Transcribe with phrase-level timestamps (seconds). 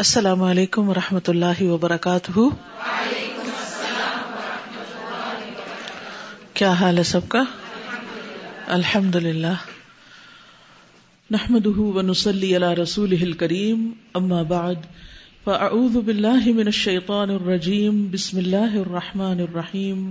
[0.00, 2.40] السلام علیکم و رحمۃ اللہ وبرکاتہ
[6.60, 7.42] کیا حال ہے سب کا
[8.76, 9.52] الحمد للہ
[11.36, 11.66] نحمد
[12.80, 13.88] رسول کریم
[14.20, 14.86] اما بعد
[15.44, 20.10] فاعوذ باللہ من الشیطان الرجیم بسم اللہ الرحمٰن الرحیم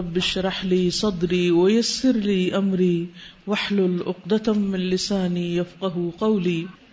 [0.00, 2.24] رب اشرح لي لي صدري ويسر
[2.64, 2.96] امري
[3.46, 6.60] واحلل عقدة من لساني يفقهوا قولي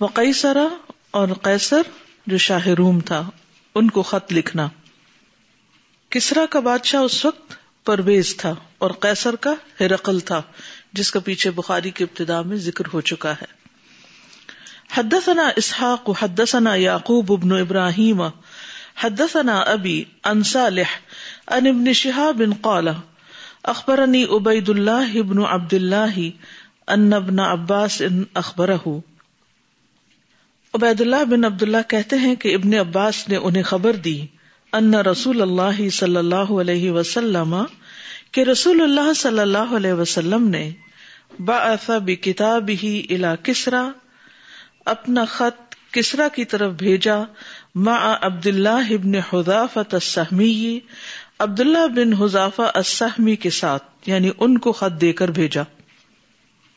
[0.00, 0.66] وقیسرا
[1.18, 1.86] اور قیصر
[2.32, 3.20] جو شاہ روم تھا
[3.78, 4.66] ان کو خط لکھنا
[6.16, 7.54] کسرا کا بادشاہ اس وقت
[7.86, 8.54] پرویز تھا
[8.86, 10.40] اور قیصر کا ہرقل تھا
[11.00, 13.46] جس کا پیچھے بخاری کے ابتدا میں ذکر ہو چکا ہے
[14.96, 18.22] حد ثنا اسحاق حد ثنا یعقوب ابن ابراہیم
[19.04, 20.02] حد ثنا ابی
[20.34, 21.66] ان لہ ان
[22.28, 22.94] ابن قال بن عبید
[23.74, 26.18] اخبر ابن ابید اللہ
[26.86, 28.02] ان ابن عباس عباس
[28.44, 28.70] اخبر
[30.78, 34.18] عبید اللہ بن عبد اللہ کہتے ہیں کہ ابن عباس نے انہیں خبر دی
[34.78, 37.54] ان رسول اللہ صلی اللہ علیہ وسلم
[38.36, 40.68] کہ رسول اللہ صلی اللہ علیہ وسلم نے
[41.48, 43.82] بآفاب کتاب ہی الا کسرا
[44.94, 47.18] اپنا خط کسرا کی طرف بھیجا
[47.88, 50.56] ما عبد اللہ ابن حضاف تسمی
[51.46, 55.62] عبد اللہ بن حضافہ اسمی کے ساتھ یعنی ان کو خط دے کر بھیجا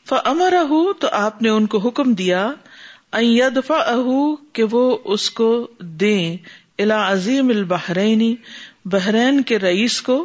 [0.08, 0.54] فمر
[1.00, 2.50] تو آپ نے ان کو حکم دیا
[3.54, 4.08] دفا اہ
[4.54, 5.48] کہ وہ اس کو
[6.00, 6.16] دے
[6.82, 8.34] الا عظیم البحرینی
[8.92, 10.24] بحرین کے رئیس کو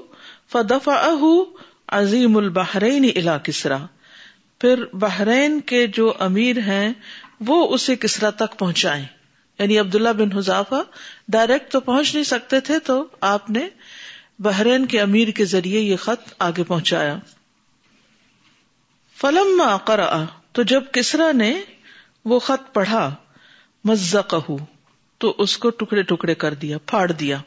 [0.52, 0.58] ف
[0.90, 1.24] اہ
[2.00, 3.78] عظیم البحرینی الا کسرا
[4.62, 6.92] پھر بحرین کے جو امیر ہیں
[7.48, 9.04] وہ اسے کسرا تک پہنچائے
[9.60, 10.82] یعنی عبد اللہ بن حذافہ
[11.36, 13.68] ڈائریکٹ تو پہنچ نہیں سکتے تھے تو آپ نے
[14.46, 17.18] بحرین کے امیر کے ذریعے یہ خط آگے پہنچایا
[19.22, 19.62] فلم
[20.54, 21.54] تو جب کسرا نے
[22.32, 23.02] وہ خط پڑھا
[23.90, 24.58] پڑا
[25.24, 27.38] تو اس کو ٹکڑے ٹکڑے کر دیا پھاڑ دیا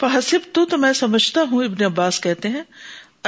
[0.00, 2.62] فحسب تو تو میں سمجھتا ہوں ابن عباس کہتے ہیں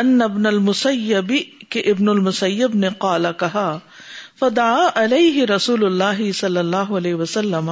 [0.03, 1.39] ان ابن المسیبی
[1.75, 3.67] کے ابن المسیب نے قالا کہا
[4.41, 4.71] فدا
[5.03, 7.71] علیہ رسول اللہ صلی اللہ علیہ وسلم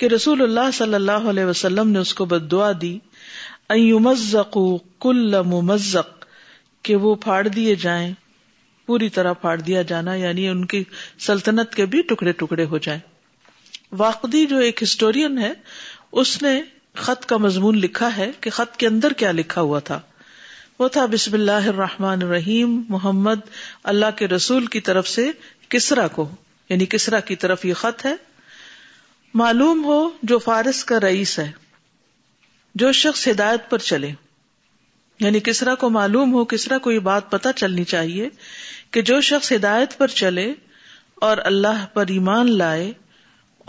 [0.00, 2.96] کہ رسول اللہ صلی اللہ علیہ وسلم نے اس کو بد دعا دی
[3.76, 3.92] ائ
[5.02, 6.24] کل ممزق مزق
[6.86, 8.08] کہ وہ پھاڑ دیے جائیں
[8.90, 10.82] پوری طرح پھاڑ دیا جانا یعنی ان کی
[11.26, 12.98] سلطنت کے بھی ٹکڑے ٹکڑے ہو جائیں
[13.98, 15.52] واقدی جو ایک ہسٹورین ہے
[16.22, 16.52] اس نے
[17.04, 19.98] خط کا مضمون لکھا ہے کہ خط کے اندر کیا لکھا ہوا تھا
[20.78, 23.46] وہ تھا بسم اللہ الرحمن الرحیم محمد
[23.92, 25.28] اللہ کے رسول کی طرف سے
[25.74, 26.28] کسرا کو
[26.70, 28.14] یعنی کسرا کی طرف یہ خط ہے
[29.42, 30.00] معلوم ہو
[30.32, 31.50] جو فارس کا رئیس ہے
[32.84, 34.12] جو شخص ہدایت پر چلے
[35.20, 38.28] یعنی کسرا کو معلوم ہو کسرا کو یہ بات پتا چلنی چاہیے
[38.92, 40.52] کہ جو شخص ہدایت پر چلے
[41.28, 42.90] اور اللہ پر ایمان لائے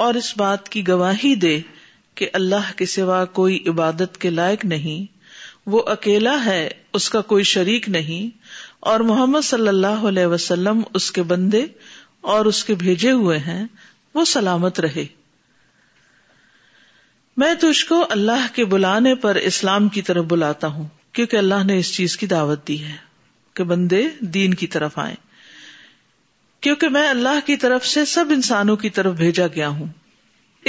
[0.03, 1.59] اور اس بات کی گواہی دے
[2.19, 5.05] کہ اللہ کے سوا کوئی عبادت کے لائق نہیں
[5.73, 6.61] وہ اکیلا ہے
[6.99, 8.29] اس کا کوئی شریک نہیں
[8.91, 11.65] اور محمد صلی اللہ علیہ وسلم اس کے بندے
[12.35, 13.63] اور اس کے بھیجے ہوئے ہیں
[14.15, 15.05] وہ سلامت رہے
[17.43, 21.77] میں تجھ کو اللہ کے بلانے پر اسلام کی طرف بلاتا ہوں کیونکہ اللہ نے
[21.79, 22.95] اس چیز کی دعوت دی ہے
[23.55, 24.03] کہ بندے
[24.33, 25.15] دین کی طرف آئیں
[26.65, 29.85] کیونکہ میں اللہ کی طرف سے سب انسانوں کی طرف بھیجا گیا ہوں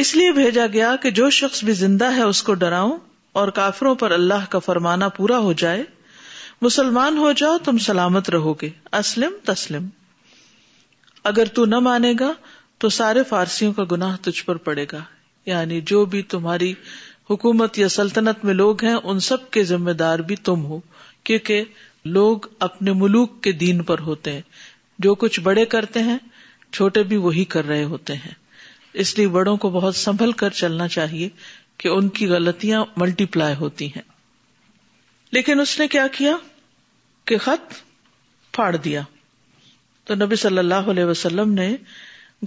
[0.03, 2.93] اس لیے بھیجا گیا کہ جو شخص بھی زندہ ہے اس کو ڈراؤں
[3.41, 5.83] اور کافروں پر اللہ کا فرمانا پورا ہو جائے
[6.62, 8.69] مسلمان ہو جاؤ تم سلامت رہو گے
[8.99, 9.87] اسلم تسلم
[11.31, 12.33] اگر تو نہ مانے گا
[12.83, 15.00] تو سارے فارسیوں کا گناہ تجھ پر پڑے گا
[15.47, 16.73] یعنی جو بھی تمہاری
[17.31, 20.79] حکومت یا سلطنت میں لوگ ہیں ان سب کے ذمہ دار بھی تم ہو
[21.29, 21.65] کیونکہ
[22.17, 24.41] لوگ اپنے ملوک کے دین پر ہوتے ہیں
[25.05, 26.17] جو کچھ بڑے کرتے ہیں
[26.73, 28.31] چھوٹے بھی وہی کر رہے ہوتے ہیں
[29.03, 31.29] اس لیے بڑوں کو بہت سنبھل کر چلنا چاہیے
[31.79, 34.03] کہ ان کی غلطیاں ملٹی پلائی ہوتی ہیں
[35.33, 36.37] لیکن اس نے کیا کیا
[37.27, 37.75] کہ خط
[38.55, 39.03] پھاڑ دیا
[40.07, 41.69] تو نبی صلی اللہ علیہ وسلم نے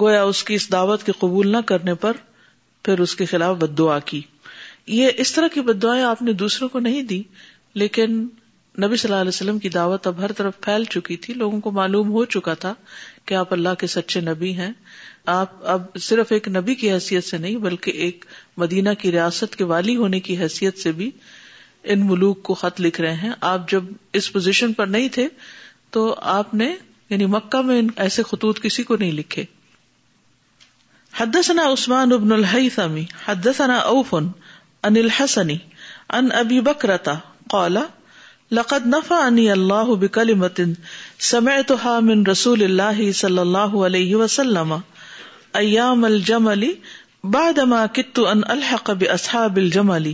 [0.01, 2.17] گویا اس کی اس دعوت کے قبول نہ کرنے پر
[2.85, 4.21] پھر اس کے خلاف بد دعا کی
[4.93, 7.21] یہ اس طرح کی دعائیں آپ نے دوسروں کو نہیں دی
[7.81, 8.19] لیکن
[8.83, 11.71] نبی صلی اللہ علیہ وسلم کی دعوت اب ہر طرف پھیل چکی تھی لوگوں کو
[11.71, 12.73] معلوم ہو چکا تھا
[13.25, 14.71] کہ آپ اللہ کے سچے نبی ہیں
[15.35, 18.25] آپ اب صرف ایک نبی کی حیثیت سے نہیں بلکہ ایک
[18.63, 21.09] مدینہ کی ریاست کے والی ہونے کی حیثیت سے بھی
[21.93, 23.85] ان ملوک کو خط لکھ رہے ہیں آپ جب
[24.19, 25.27] اس پوزیشن پر نہیں تھے
[25.91, 26.73] تو آپ نے
[27.09, 29.43] یعنی مکہ میں ایسے خطوط کسی کو نہیں لکھے
[31.19, 34.27] حدثنا عثمان ابن الحیثمی حدثنا اوفن
[34.87, 35.57] ان الحسنی
[36.17, 37.13] ان ابی بکرتا
[37.53, 37.77] قال
[38.57, 40.59] لقد نفع عنی اللہ بکلمت
[41.29, 44.73] سمعتها من رسول اللہ صلی اللہ علیہ وسلم
[45.63, 46.65] ایام الجمل
[47.37, 50.11] بعدما کت ان الحق باصحاب الجمل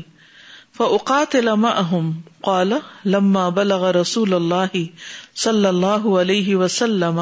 [0.78, 2.12] فاقاتل معهم
[2.50, 2.74] قال
[3.18, 4.80] لما بلغ رسول اللہ
[5.46, 7.20] صلی اللہ علیہ وسلم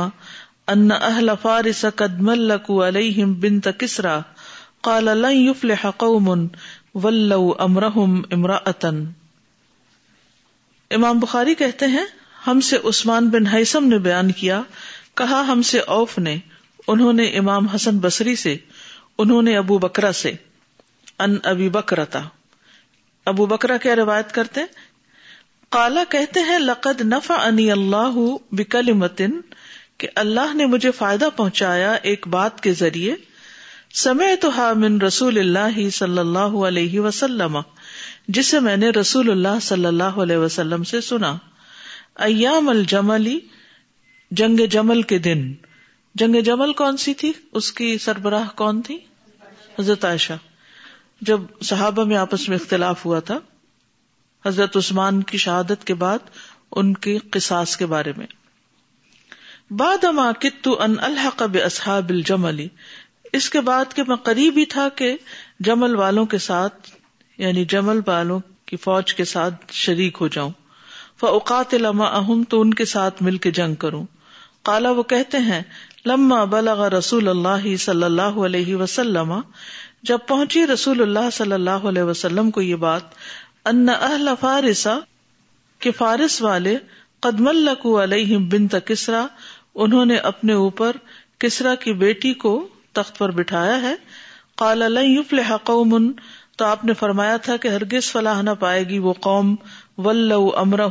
[0.76, 4.20] ان اہل فارس قد ملکو علیہم بنت کسرا
[4.88, 6.28] قال لن يفلح قوم
[6.96, 9.04] امراطن
[10.96, 12.06] امام بخاری کہتے ہیں
[12.46, 14.62] ہم سے عثمان بن حیثم نے بیان کیا
[15.22, 16.32] کہا ہم سے اوف نے
[16.88, 18.54] انہوں نے امام حسن بسری سے
[19.24, 20.32] انہوں نے ابو بکرا سے
[21.24, 21.70] ان ابی
[23.32, 24.62] ابو بکرا کیا روایت کرتے
[25.78, 28.16] کالا کہتے ہیں لقد نفا انی اللہ
[28.62, 29.32] بکل متن
[30.02, 33.16] کہ اللہ نے مجھے فائدہ پہنچایا ایک بات کے ذریعے
[33.98, 37.58] سمے تو ہامن رسول اللہ صلی اللہ علیہ وسلم
[38.38, 41.36] جسے میں نے رسول اللہ صلی اللہ علیہ وسلم سے سنا
[42.28, 43.40] ایام الجملی
[44.42, 45.52] جنگ جمل کے دن
[46.22, 48.98] جنگ جمل کون سی تھی اس کی سربراہ کون تھی
[49.80, 50.34] حضرت عائشہ
[51.32, 53.38] جب صحابہ میں آپس میں اختلاف ہوا تھا
[54.46, 56.30] حضرت عثمان کی شہادت کے بعد
[56.82, 58.28] ان کے قصاص کے بارے میں
[59.82, 60.06] بعد
[60.42, 62.68] کتو الحق قب اصحاب الجملی
[63.38, 65.16] اس کے بعد کہ میں قریب ہی تھا کہ
[65.66, 66.90] جمل والوں کے ساتھ
[67.42, 68.40] یعنی جمل والوں
[68.70, 70.50] کی فوج کے ساتھ شریک ہو جاؤں
[71.20, 74.04] فوقات لما اہم تو ان کے ساتھ مل کے جنگ کروں
[74.70, 75.62] کالا وہ کہتے ہیں
[76.06, 79.34] لما بلغ رسول اللہ اللہ صلی علیہ وسلم
[80.12, 83.14] جب پہنچی رسول اللہ صلی اللہ علیہ وسلم کو یہ بات
[83.72, 84.98] ان اہل فارسا
[85.86, 86.76] کہ فارس والے
[87.28, 89.26] قدم الکو علیہ بن کسرا
[89.86, 90.96] انہوں نے اپنے اوپر
[91.40, 92.58] کسرا کی بیٹی کو
[92.98, 93.94] تخت پر بٹھایا ہے
[96.56, 99.56] تو آپ نے فرمایا تھا کہ ہرگز فلاح نہ پائے گی وہ قوم
[100.06, 100.82] ومر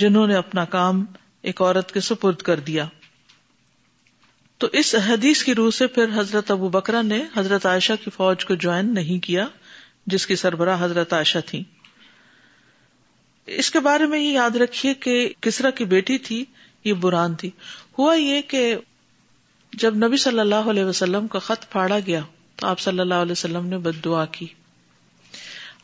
[0.00, 1.04] جنہوں نے اپنا کام
[1.50, 2.84] ایک عورت کے سپرد کر دیا
[4.62, 8.44] تو اس حدیث کی روح سے پھر حضرت ابو بکرا نے حضرت عائشہ کی فوج
[8.46, 9.46] کو جوائن نہیں کیا
[10.12, 11.62] جس کی سربراہ حضرت عائشہ تھی
[13.62, 15.16] اس کے بارے میں یہ یاد رکھیے کہ
[15.46, 16.44] کسرا کی بیٹی تھی
[16.84, 17.50] یہ بران تھی
[17.98, 18.74] ہوا یہ کہ
[19.80, 22.20] جب نبی صلی اللہ علیہ وسلم کا خط پھاڑا گیا
[22.58, 24.46] تو آپ صلی اللہ علیہ وسلم نے بد دعا کی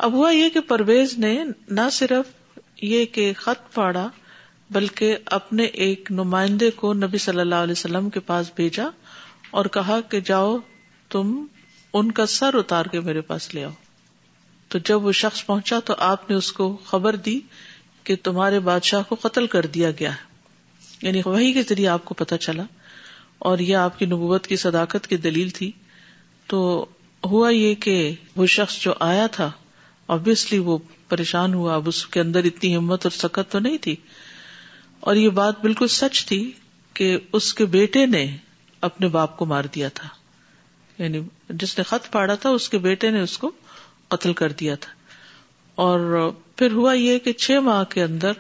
[0.07, 1.37] اب ہوا یہ کہ پرویز نے
[1.79, 4.07] نہ صرف یہ کہ خط پھاڑا
[4.73, 8.89] بلکہ اپنے ایک نمائندے کو نبی صلی اللہ علیہ وسلم کے پاس بھیجا
[9.59, 10.57] اور کہا کہ جاؤ
[11.13, 11.37] تم
[11.99, 13.71] ان کا سر اتار کے میرے پاس لے آؤ
[14.69, 17.41] تو جب وہ شخص پہنچا تو آپ نے اس کو خبر دی
[18.05, 20.27] کہ تمہارے بادشاہ کو قتل کر دیا گیا ہے
[21.07, 22.63] یعنی وہی کے ذریعے آپ کو پتا چلا
[23.47, 25.71] اور یہ آپ کی نبوت کی صداقت کی دلیل تھی
[26.49, 26.61] تو
[27.31, 27.95] ہوا یہ کہ
[28.37, 29.51] وہ شخص جو آیا تھا
[30.17, 30.77] آبیسلی وہ
[31.09, 33.95] پریشان ہوا اب اس کے اندر اتنی ہمت اور سکت تو نہیں تھی
[35.11, 36.41] اور یہ بات بالکل سچ تھی
[36.95, 38.27] کہ اس کے بیٹے نے
[38.89, 40.09] اپنے باپ کو مار دیا تھا
[41.03, 41.21] یعنی
[41.63, 43.51] جس نے خط پاڑا تھا اس کے بیٹے نے اس کو
[44.09, 44.93] قتل کر دیا تھا
[45.83, 48.33] اور پھر ہوا یہ کہ چھ ماہ کے اندر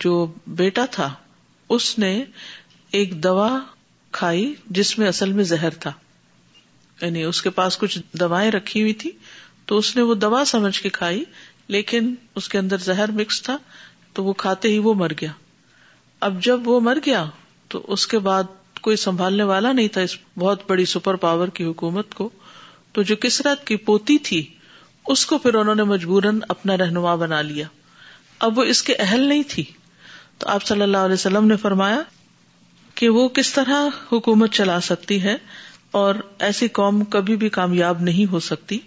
[0.00, 0.26] جو
[0.60, 1.12] بیٹا تھا
[1.76, 2.14] اس نے
[2.98, 3.48] ایک دوا
[4.18, 4.44] کھائی
[4.78, 5.90] جس میں اصل میں زہر تھا
[7.00, 9.10] یعنی اس کے پاس کچھ دوائیں رکھی ہوئی تھی
[9.70, 11.24] تو اس نے وہ دوا سمجھ کے کھائی
[11.76, 13.56] لیکن اس کے اندر زہر مکس تھا
[14.16, 15.30] تو وہ کھاتے ہی وہ مر گیا
[16.28, 17.24] اب جب وہ مر گیا
[17.72, 18.52] تو اس کے بعد
[18.86, 22.28] کوئی سنبھالنے والا نہیں تھا اس بہت بڑی سپر پاور کی حکومت کو
[22.96, 24.42] تو جو کسرت کی پوتی تھی
[25.14, 27.66] اس کو پھر انہوں نے مجبوراً اپنا رہنما بنا لیا
[28.48, 29.64] اب وہ اس کے اہل نہیں تھی
[30.42, 32.00] تو آپ صلی اللہ علیہ وسلم نے فرمایا
[32.94, 35.36] کہ وہ کس طرح حکومت چلا سکتی ہے
[36.00, 36.14] اور
[36.48, 38.78] ایسی قوم کبھی بھی کامیاب نہیں ہو سکتی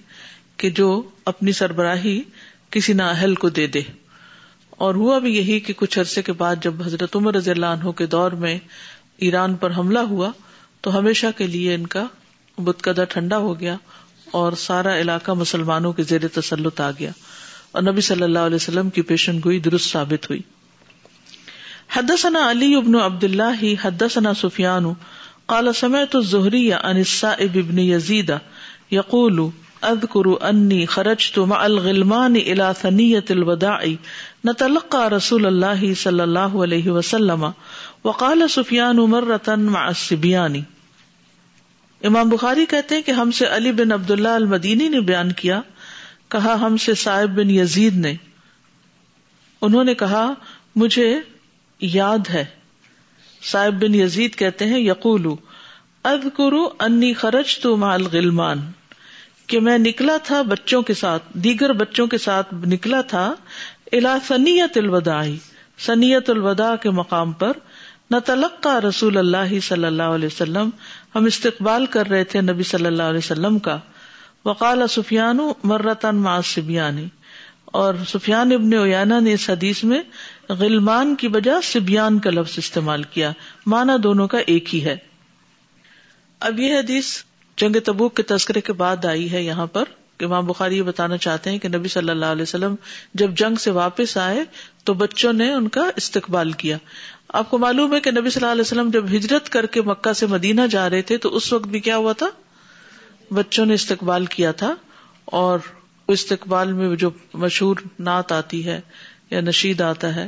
[0.61, 0.87] کہ جو
[1.31, 2.21] اپنی سربراہی
[2.75, 3.81] کسی نااہل کو دے دے
[4.85, 7.91] اور ہوا بھی یہی کہ کچھ عرصے کے بعد جب حضرت عمر رضی اللہ عنہ
[8.01, 8.57] کے دور میں
[9.27, 10.29] ایران پر حملہ ہوا
[10.85, 12.05] تو ہمیشہ کے لیے ان کا
[12.63, 13.75] بت قدر ٹھنڈا ہو گیا
[14.39, 17.11] اور سارا علاقہ مسلمانوں کے زیر تسلط آ گیا
[17.71, 20.41] اور نبی صلی اللہ علیہ وسلم کی پیشن گوئی درست ثابت ہوئی
[21.95, 24.87] حدثنا علی ابن عبد اللہ حدثنا سفیان
[25.53, 28.31] قال سمعت الزہری عن السائب ابن یزید
[28.91, 29.39] یقول
[29.89, 33.79] اذکر انی خرجت مع الغلمان الى ثنیۃ الوداع
[34.45, 37.45] نتلقى رسول اللہ صلی اللہ علیہ وسلم
[38.03, 40.55] وقال سفیان مرة مع السبیان
[42.09, 45.59] امام بخاری کہتے ہیں کہ ہم سے علی بن عبداللہ المدینی نے بیان کیا
[46.35, 48.13] کہا ہم سے صاحب بن یزید نے
[49.67, 50.27] انہوں نے کہا
[50.81, 51.07] مجھے
[51.81, 52.43] یاد ہے
[53.51, 55.27] صاحب بن یزید کہتے ہیں یقول
[56.11, 58.05] اد کرو انی خرج تو مال
[59.47, 63.31] کہ میں نکلا تھا بچوں کے ساتھ دیگر بچوں کے ساتھ نکلا تھا
[63.97, 65.23] الا سنیت الوداع
[65.85, 67.57] سنیت الوداع کے مقام پر
[68.11, 70.69] نہ طلق کا رسول اللہ صلی اللہ علیہ وسلم
[71.15, 73.77] ہم استقبال کر رہے تھے نبی صلی اللہ علیہ وسلم کا
[74.45, 75.39] وقال سفیان
[75.71, 76.23] مرتن
[77.79, 80.01] اور سفیان ابن اویانا نے اس حدیث میں
[80.59, 83.31] غلمان کی وجہ سبیان کا لفظ استعمال کیا
[83.73, 84.95] مانا دونوں کا ایک ہی ہے
[86.49, 87.15] اب یہ حدیث
[87.61, 89.83] جنگ تبوک کے تذکرے کے بعد آئی ہے یہاں پر
[90.17, 92.75] کہ ماں بخاری یہ بتانا چاہتے ہیں کہ نبی صلی اللہ علیہ وسلم
[93.21, 94.43] جب جنگ سے واپس آئے
[94.83, 96.77] تو بچوں نے ان کا استقبال کیا
[97.39, 100.13] آپ کو معلوم ہے کہ نبی صلی اللہ علیہ وسلم جب ہجرت کر کے مکہ
[100.21, 102.27] سے مدینہ جا رہے تھے تو اس وقت بھی کیا ہوا تھا
[103.35, 104.73] بچوں نے استقبال کیا تھا
[105.41, 105.59] اور
[106.15, 108.79] استقبال میں جو مشہور نعت آتی ہے
[109.31, 110.27] یا نشید آتا ہے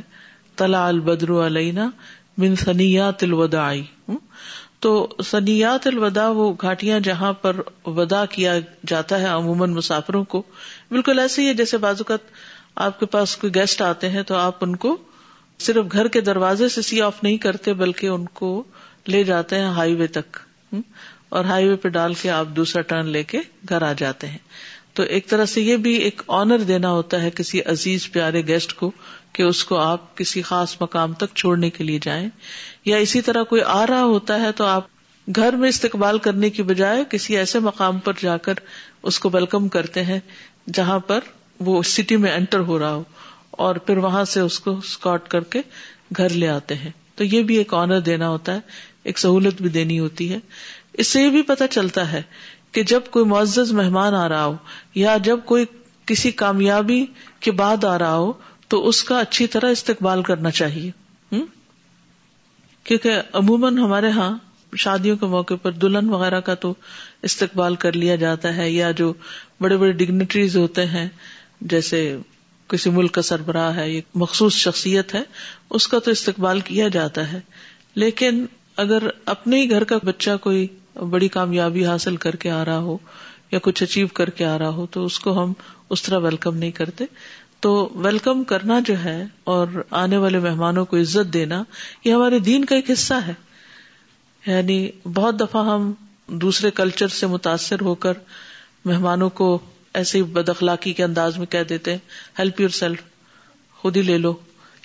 [0.56, 1.88] تلا البدر علینا
[2.38, 3.72] بن سنیات الوداع
[4.84, 4.90] تو
[5.30, 7.56] سنیات الوداع وہ گھاٹیاں جہاں پر
[7.98, 8.54] ودا کیا
[8.92, 10.42] جاتا ہے عموماً مسافروں کو
[10.90, 12.30] بالکل ایسے ہی ہے جیسے اوقات
[12.86, 14.96] آپ کے پاس کوئی گیسٹ آتے ہیں تو آپ ان کو
[15.66, 18.50] صرف گھر کے دروازے سے سی آف نہیں کرتے بلکہ ان کو
[19.08, 20.36] لے جاتے ہیں ہائی وے تک
[21.38, 23.38] اور ہائی وے پہ ڈال کے آپ دوسرا ٹرن لے کے
[23.68, 24.38] گھر آ جاتے ہیں
[24.94, 28.72] تو ایک طرح سے یہ بھی ایک آنر دینا ہوتا ہے کسی عزیز پیارے گیسٹ
[28.76, 28.90] کو
[29.32, 32.28] کہ اس کو آپ کسی خاص مقام تک چھوڑنے کے لیے جائیں
[32.84, 34.86] یا اسی طرح کوئی آ رہا ہوتا ہے تو آپ
[35.36, 38.54] گھر میں استقبال کرنے کی بجائے کسی ایسے مقام پر جا کر
[39.10, 40.18] اس کو ویلکم کرتے ہیں
[40.78, 41.28] جہاں پر
[41.68, 43.02] وہ سٹی میں انٹر ہو رہا ہو
[43.66, 45.60] اور پھر وہاں سے اس کو اسکاٹ کر کے
[46.16, 48.60] گھر لے آتے ہیں تو یہ بھی ایک آنر دینا ہوتا ہے
[49.10, 50.38] ایک سہولت بھی دینی ہوتی ہے
[51.02, 52.22] اس سے یہ بھی پتا چلتا ہے
[52.72, 54.54] کہ جب کوئی معزز مہمان آ رہا ہو
[54.94, 55.64] یا جب کوئی
[56.06, 57.04] کسی کامیابی
[57.46, 58.32] کے بعد آ رہا ہو
[58.72, 60.90] تو اس کا اچھی طرح استقبال کرنا چاہیے
[62.88, 64.30] کیونکہ عموماً ہمارے یہاں
[64.82, 66.72] شادیوں کے موقع پر دلہن وغیرہ کا تو
[67.28, 69.12] استقبال کر لیا جاتا ہے یا جو
[69.60, 71.08] بڑے بڑے ڈگنیٹریز ہوتے ہیں
[71.72, 72.00] جیسے
[72.68, 75.22] کسی ملک کا سربراہ ہے یا مخصوص شخصیت ہے
[75.78, 77.40] اس کا تو استقبال کیا جاتا ہے
[78.04, 78.44] لیکن
[78.84, 79.02] اگر
[79.36, 80.66] اپنے ہی گھر کا بچہ کوئی
[81.10, 82.96] بڑی کامیابی حاصل کر کے آ رہا ہو
[83.52, 85.52] یا کچھ اچیو کر کے آ رہا ہو تو اس کو ہم
[85.94, 87.04] اس طرح ویلکم نہیں کرتے
[87.60, 87.70] تو
[88.04, 89.22] ویلکم کرنا جو ہے
[89.54, 91.62] اور آنے والے مہمانوں کو عزت دینا
[92.04, 93.32] یہ ہمارے دین کا ایک حصہ ہے
[94.46, 95.92] یعنی بہت دفعہ ہم
[96.42, 98.18] دوسرے کلچر سے متاثر ہو کر
[98.84, 99.58] مہمانوں کو
[100.00, 101.98] ایسے ہی بد اخلاقی کے انداز میں کہہ دیتے ہیں
[102.38, 103.02] ہیلپ یور سیلف
[103.80, 104.32] خود ہی لے لو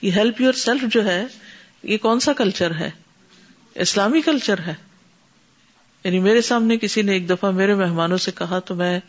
[0.02, 1.24] یہ ہیلپ یور سیلف جو ہے
[1.84, 2.90] یہ کون سا کلچر ہے
[3.86, 4.74] اسلامی کلچر ہے
[6.06, 9.00] یعنی میرے سامنے کسی نے ایک دفعہ میرے مہمانوں سے کہا تو میں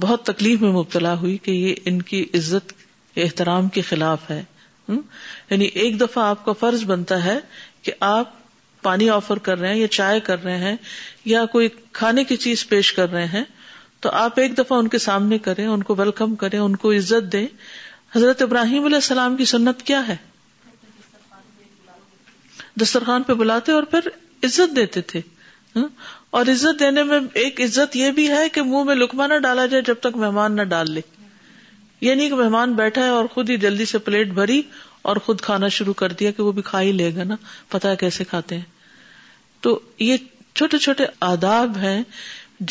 [0.00, 2.72] بہت تکلیف میں مبتلا ہوئی کہ یہ ان کی عزت
[3.24, 4.42] احترام کے خلاف ہے
[4.88, 7.38] یعنی ایک دفعہ آپ کا فرض بنتا ہے
[7.82, 8.30] کہ آپ
[8.82, 10.76] پانی آفر کر رہے ہیں یا چائے کر رہے ہیں
[11.32, 11.68] یا کوئی
[12.00, 13.44] کھانے کی چیز پیش کر رہے ہیں
[14.04, 17.32] تو آپ ایک دفعہ ان کے سامنے کریں ان کو ویلکم کریں ان کو عزت
[17.32, 17.46] دیں
[18.16, 20.16] حضرت ابراہیم علیہ السلام کی سنت کیا ہے
[22.80, 24.08] دسترخوان پہ بلاتے اور پھر
[24.46, 25.20] عزت دیتے تھے
[26.38, 29.66] اور عزت دینے میں ایک عزت یہ بھی ہے کہ منہ میں لکما نہ ڈالا
[29.74, 31.00] جائے جب تک مہمان نہ ڈال لے
[32.00, 34.60] یہ نہیں کہ مہمان بیٹھا ہے اور خود ہی جلدی سے پلیٹ بھری
[35.10, 37.36] اور خود کھانا شروع کر دیا کہ وہ بھی کھا ہی لے گا نا
[37.74, 38.64] پتا ہے کیسے کھاتے ہیں
[39.66, 40.16] تو یہ
[40.54, 42.02] چھوٹے چھوٹے آداب ہیں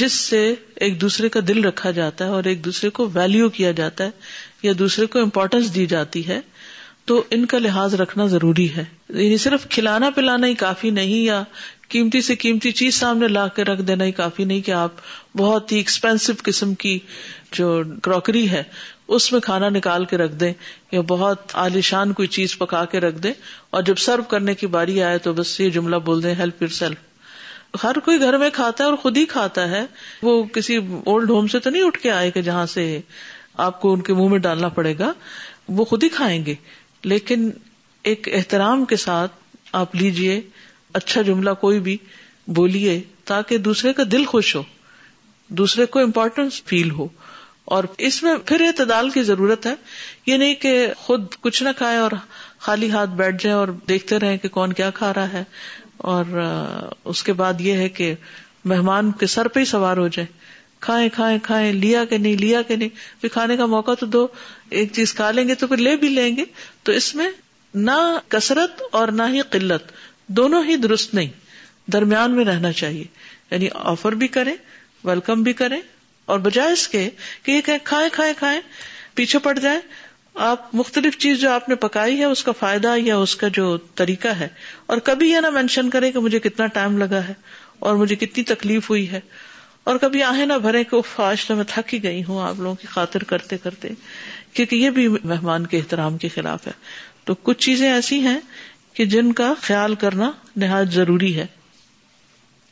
[0.01, 0.43] جس سے
[0.87, 4.09] ایک دوسرے کا دل رکھا جاتا ہے اور ایک دوسرے کو ویلو کیا جاتا ہے
[4.63, 6.39] یا دوسرے کو امپورٹینس دی جاتی ہے
[7.11, 11.43] تو ان کا لحاظ رکھنا ضروری ہے یعنی صرف کھلانا پلانا ہی کافی نہیں یا
[11.89, 14.91] قیمتی سے قیمتی چیز سامنے لا کے رکھ دینا ہی کافی نہیں کہ آپ
[15.37, 16.97] بہت ہی ایکسپینسو قسم کی
[17.57, 18.63] جو کراکری ہے
[19.15, 20.51] اس میں کھانا نکال کے رکھ دیں
[20.91, 23.33] یا بہت عالیشان کوئی چیز پکا کے رکھ دیں
[23.75, 26.69] اور جب سرو کرنے کی باری آئے تو بس یہ جملہ بول دیں ہیلپ یور
[26.77, 29.83] سیلف ہر کوئی گھر میں کھاتا ہے اور خود ہی کھاتا ہے
[30.23, 32.83] وہ کسی اولڈ ہوم سے تو نہیں اٹھ کے آئے کہ جہاں سے
[33.67, 35.11] آپ کو ان کے منہ میں ڈالنا پڑے گا
[35.79, 36.53] وہ خود ہی کھائیں گے
[37.03, 37.49] لیکن
[38.11, 39.31] ایک احترام کے ساتھ
[39.81, 40.39] آپ لیجیے
[40.99, 41.97] اچھا جملہ کوئی بھی
[42.57, 44.61] بولیے تاکہ دوسرے کا دل خوش ہو
[45.61, 47.07] دوسرے کو امپورٹینس فیل ہو
[47.75, 49.73] اور اس میں پھر اعتدال کی ضرورت ہے
[50.25, 50.73] یہ نہیں کہ
[51.05, 52.11] خود کچھ نہ کھائے اور
[52.65, 55.43] خالی ہاتھ بیٹھ جائیں اور دیکھتے رہیں کہ کون کیا کھا رہا ہے
[56.15, 56.41] اور
[57.11, 58.13] اس کے بعد یہ ہے کہ
[58.71, 60.27] مہمان کے سر پہ ہی سوار ہو جائیں
[60.85, 62.89] کھائیں کھائیں کھائیں لیا کہ نہیں لیا کہ نہیں
[63.21, 64.25] پھر کھانے کا موقع تو دو
[64.79, 66.43] ایک چیز کھا لیں گے تو پھر لے بھی لیں گے
[66.83, 67.29] تو اس میں
[67.89, 67.99] نہ
[68.35, 69.91] کثرت اور نہ ہی قلت
[70.37, 73.03] دونوں ہی درست نہیں درمیان میں رہنا چاہیے
[73.51, 74.55] یعنی آفر بھی کریں
[75.05, 75.79] ویلکم بھی کریں
[76.31, 77.09] اور بجائے اس کے
[77.43, 78.59] کہ یہ کہیں کھائیں کھائیں کھائیں
[79.15, 79.79] پیچھے پڑ جائیں
[80.43, 83.75] آپ مختلف چیز جو آپ نے پکائی ہے اس کا فائدہ یا اس کا جو
[83.95, 84.47] طریقہ ہے
[84.93, 87.33] اور کبھی یہ نہ مینشن کرے کہ مجھے کتنا ٹائم لگا ہے
[87.89, 89.19] اور مجھے کتنی تکلیف ہوئی ہے
[89.91, 92.75] اور کبھی آہیں نہ بھریں کہ افواش تو میں تھک ہی گئی ہوں آپ لوگوں
[92.81, 93.89] کی خاطر کرتے کرتے
[94.53, 96.71] کیونکہ یہ بھی مہمان کے احترام کے خلاف ہے
[97.25, 98.39] تو کچھ چیزیں ایسی ہیں
[98.93, 100.31] کہ جن کا خیال کرنا
[100.63, 101.45] نہایت ضروری ہے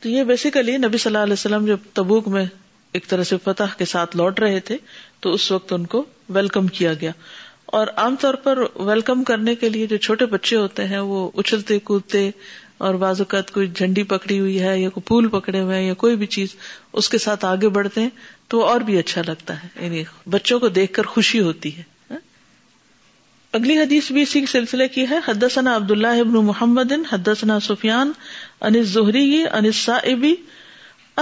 [0.02, 2.44] تو یہ بیسیکلی نبی صلی اللہ علیہ وسلم جب تبوک میں
[2.98, 4.76] ایک طرح سے فتح کے ساتھ لوٹ رہے تھے
[5.24, 6.04] تو اس وقت ان کو
[6.38, 7.10] ویلکم کیا گیا
[7.78, 11.78] اور عام طور پر ویلکم کرنے کے لیے جو چھوٹے بچے ہوتے ہیں وہ اچھلتے
[11.90, 12.28] کودتے
[12.86, 15.94] اور بعض اوقات کوئی جھنڈی پکڑی ہوئی ہے یا کوئی پھول پکڑے ہوئے ہیں یا
[16.04, 16.54] کوئی بھی چیز
[17.02, 18.08] اس کے ساتھ آگے بڑھتے ہیں
[18.54, 20.02] تو اور بھی اچھا لگتا ہے یعنی
[20.36, 21.82] بچوں کو دیکھ کر خوشی ہوتی ہے
[23.58, 28.12] اگلی حدیث بھی اسی سلسلے کی ہے حدثنا عبداللہ ابن محمد حدثنا سفیان
[28.68, 30.34] ان زہری ان صاحبی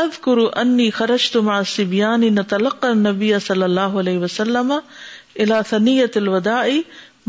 [0.03, 6.63] اذکر انی خرجت مع سبیان نتلقى النبي صلی اللہ علیہ وسلم الى ثنیۃ الوداع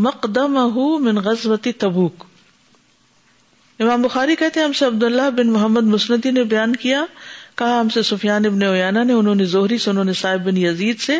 [0.09, 2.29] مقدمه من غزوة تبوک
[3.85, 7.03] امام بخاری کہتے ہیں ہم سے عبداللہ بن محمد مسندی نے بیان کیا
[7.61, 10.57] کہا ہم سے سفیان ابن اویانا نے انہوں نے زہری سے انہوں نے صاحب بن
[10.57, 11.19] یزید سے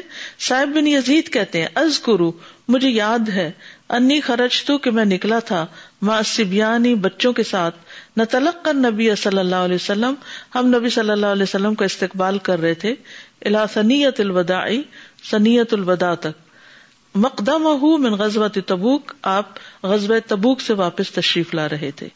[0.50, 2.32] صاحب بن یزید کہتے ہیں از کرو
[2.68, 3.50] مجھے یاد ہے
[3.98, 5.66] انی خرچ تو کہ میں نکلا تھا
[6.10, 7.76] ماں سبیانی بچوں کے ساتھ
[8.18, 10.14] نہ تلق کر نبی صلی اللہ علیہ وسلم
[10.56, 12.94] ہم نبی صلی اللہ علیہ وسلم کا استقبال کر رہے تھے
[13.46, 14.66] الا سنیت الوداع
[15.30, 16.50] سنیت الوداع تک
[17.24, 17.64] مقدم
[18.02, 22.08] من غزبت تبوک آپ غزب تبوک سے واپس تشریف لا رہے تھے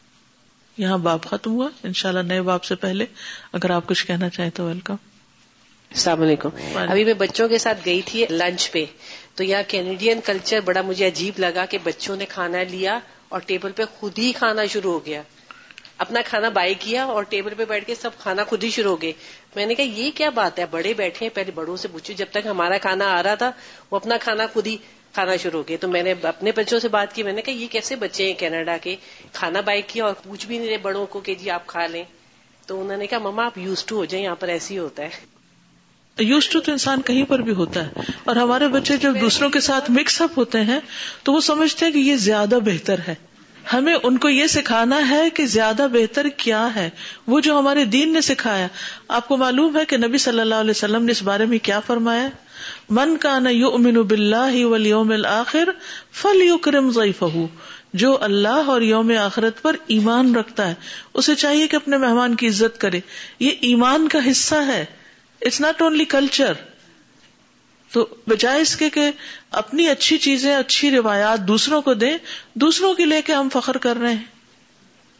[0.78, 3.06] یہاں باپ ختم ہوا ان شاء اللہ نئے باپ سے پہلے
[3.58, 4.94] اگر آپ کچھ کہنا چاہیں تو ویلکم
[5.92, 6.48] السلام علیکم
[6.88, 8.84] ابھی میں بچوں کے ساتھ گئی تھی لنچ پہ
[9.36, 12.98] تو یہاں کینیڈین کلچر بڑا مجھے عجیب لگا کہ بچوں نے کھانا لیا
[13.32, 15.20] اور ٹیبل پہ خود ہی کھانا شروع ہو گیا
[16.04, 19.00] اپنا کھانا بائی کیا اور ٹیبل پہ بیٹھ کے سب کھانا خود ہی شروع ہو
[19.02, 19.12] گئے
[19.56, 22.26] میں نے کہا یہ کیا بات ہے بڑے بیٹھے ہیں پہلے بڑوں سے پوچھو جب
[22.32, 23.50] تک ہمارا کھانا آ رہا تھا
[23.90, 24.76] وہ اپنا کھانا خود ہی
[25.14, 27.54] کھانا شروع ہو گیا تو میں نے اپنے بچوں سے بات کی میں نے کہا
[27.60, 28.96] یہ کیسے بچے ہیں کینیڈا کے
[29.32, 32.04] کھانا بائی کیا اور پوچھ بھی نہیں رہے بڑوں کو کہ جی آپ کھا لیں
[32.66, 35.02] تو انہوں نے کہا مما آپ یوز ٹو ہو جائیں یہاں پر ایسے ہی ہوتا
[35.02, 35.10] ہے
[36.24, 39.60] یوز ٹو تو انسان کہیں پر بھی ہوتا ہے اور ہمارے بچے جب دوسروں کے
[39.66, 40.78] ساتھ مکس اپ ہوتے ہیں
[41.22, 43.14] تو وہ سمجھتے ہیں کہ یہ زیادہ بہتر ہے
[43.72, 46.88] ہمیں ان کو یہ سکھانا ہے کہ زیادہ بہتر کیا ہے
[47.26, 48.66] وہ جو ہمارے دین نے سکھایا
[49.18, 51.80] آپ کو معلوم ہے کہ نبی صلی اللہ علیہ وسلم نے اس بارے میں کیا
[51.86, 52.28] فرمایا
[52.98, 55.68] من کا نا یو امین بلّہ الآخر
[56.22, 57.22] فل یو کرم ضعیف
[58.04, 60.74] جو اللہ اور یوم آخرت پر ایمان رکھتا ہے
[61.22, 63.00] اسے چاہیے کہ اپنے مہمان کی عزت کرے
[63.48, 64.84] یہ ایمان کا حصہ ہے
[65.44, 66.52] اٹس ناٹ اونلی کلچر
[67.92, 69.10] تو بجائے اس کے کہ
[69.60, 72.16] اپنی اچھی چیزیں اچھی روایات دوسروں کو دیں
[72.64, 74.24] دوسروں کی لے کے ہم فخر کر رہے ہیں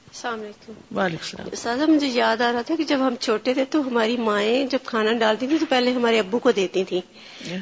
[0.08, 3.64] السلام علیکم وعلیکم السلام سادہ مجھے یاد آ رہا تھا کہ جب ہم چھوٹے تھے
[3.70, 7.00] تو ہماری مائیں جب کھانا ڈالتی تھیں تو پہلے ہمارے ابو کو دیتی تھیں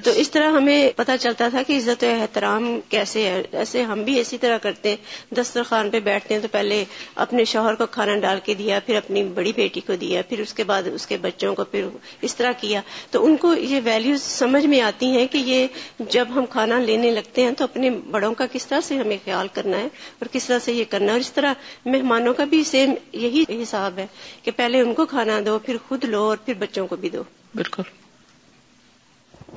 [0.05, 4.03] تو اس طرح ہمیں پتا چلتا تھا کہ عزت و احترام کیسے ہے ایسے ہم
[4.05, 6.83] بھی اسی طرح کرتے ہیں دسترخوان پہ بیٹھتے ہیں تو پہلے
[7.25, 10.55] اپنے شوہر کو کھانا ڈال کے دیا پھر اپنی بڑی بیٹی کو دیا پھر اس
[10.55, 11.87] کے بعد اس کے بچوں کو پھر
[12.29, 15.67] اس طرح کیا تو ان کو یہ ویلیوز سمجھ میں آتی ہیں کہ یہ
[16.11, 19.49] جب ہم کھانا لینے لگتے ہیں تو اپنے بڑوں کا کس طرح سے ہمیں خیال
[19.55, 19.89] کرنا ہے
[20.23, 21.53] اور کس طرح سے یہ کرنا ہے اور اس طرح
[21.85, 22.95] مہمانوں کا بھی سیم
[23.25, 24.07] یہی حساب ہے
[24.43, 27.23] کہ پہلے ان کو کھانا دو پھر خود لو اور پھر بچوں کو بھی دو
[27.55, 27.83] بالکل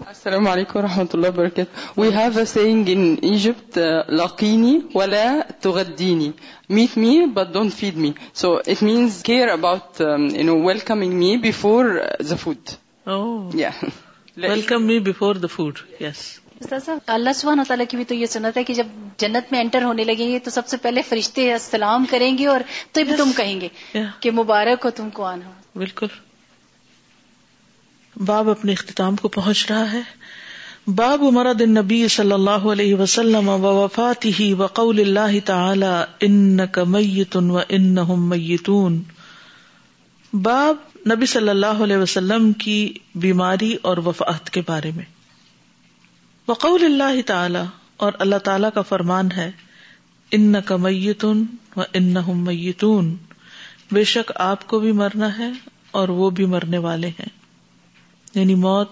[0.10, 0.90] السلام علیکم uh,
[1.94, 6.22] So it means care about,
[6.70, 7.20] um, you
[7.76, 10.02] feed me so it the care about
[11.04, 11.86] me before
[13.56, 13.62] me
[14.50, 15.72] welcome me before
[16.04, 16.18] Yes.
[16.70, 18.86] اللہ سبحانہ تعالیٰ کی بھی تو یہ سنت ہے کہ جب
[19.24, 22.62] جنت میں انٹر ہونے لگیں گے تو سب سے پہلے فرشتے السلام کریں گے اور
[22.98, 23.68] تب تم کہیں گے
[24.22, 25.48] کہ مبارک ہو تم کو آنا
[25.84, 26.10] بالکل
[28.26, 30.00] باب اپنے اختتام کو پہنچ رہا ہے
[31.00, 35.86] باب عمر دن نبی صلی اللہ علیہ وسلم و وفاتی قول اللہ تعالی
[36.28, 37.96] ان کا میتن و ان
[38.30, 39.00] میتون
[40.48, 40.76] باب
[41.14, 42.78] نبی صلی اللہ علیہ وسلم کی
[43.26, 45.04] بیماری اور وفات کے بارے میں
[46.48, 47.60] وقول اللہ تعالی
[48.06, 49.50] اور اللہ تعالی کا فرمان ہے
[50.40, 51.44] ان کا میتن
[51.76, 52.14] و ان
[52.46, 53.16] میتون
[53.94, 55.52] بے شک آپ کو بھی مرنا ہے
[56.00, 57.36] اور وہ بھی مرنے والے ہیں
[58.38, 58.90] یعنی موت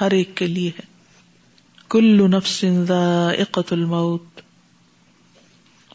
[0.00, 0.84] ہر ایک کے لیے ہے
[1.94, 4.40] کل نفس ذائقت الموت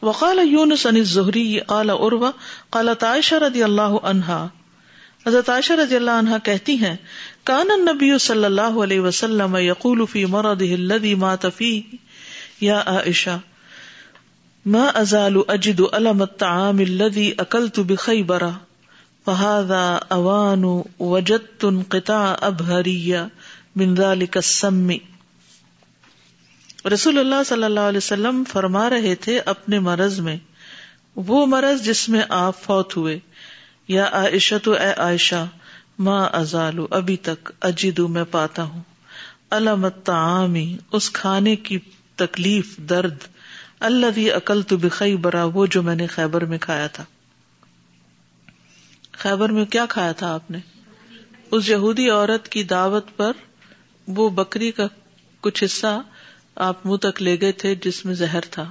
[0.08, 2.30] وقال یونس عن الزہری قال عروہ
[2.76, 4.36] قالت عائشہ رضی اللہ عنہا
[5.26, 6.94] حضرت عائشہ رضی اللہ عنہا کہتی ہیں
[7.50, 11.96] کان النبی صلی اللہ علیہ وسلم یقول فی مرضہ الذی مات فیہ
[12.68, 13.38] یا عائشہ
[14.76, 18.50] ما ازال اجد الم الطعام الذي اكلت بخیبرہ
[19.28, 20.64] اوان
[26.92, 30.36] رسول اللہ صلی اللہ علیہ وسلم فرما رہے تھے اپنے مرض میں
[31.28, 33.18] وہ مرض جس میں آپ فوت ہوئے
[33.88, 34.08] یا
[34.64, 35.44] تو اے عائشہ
[36.06, 38.80] ماں ازالو ابھی تک اجیدو میں پاتا ہوں
[39.58, 40.66] علامت تعامی
[40.98, 41.78] اس کھانے کی
[42.22, 43.24] تکلیف درد
[43.90, 47.04] اللہ بھی عقل تو بخی برا وہ جو میں نے خیبر میں کھایا تھا
[49.20, 50.58] خیبر میں کیا کھایا تھا آپ نے
[51.56, 53.32] اس یہودی عورت کی دعوت پر
[54.16, 54.86] وہ بکری کا
[55.42, 56.00] کچھ حصہ
[56.66, 58.66] آپ منہ تک لے گئے تھے جس میں زہر تھا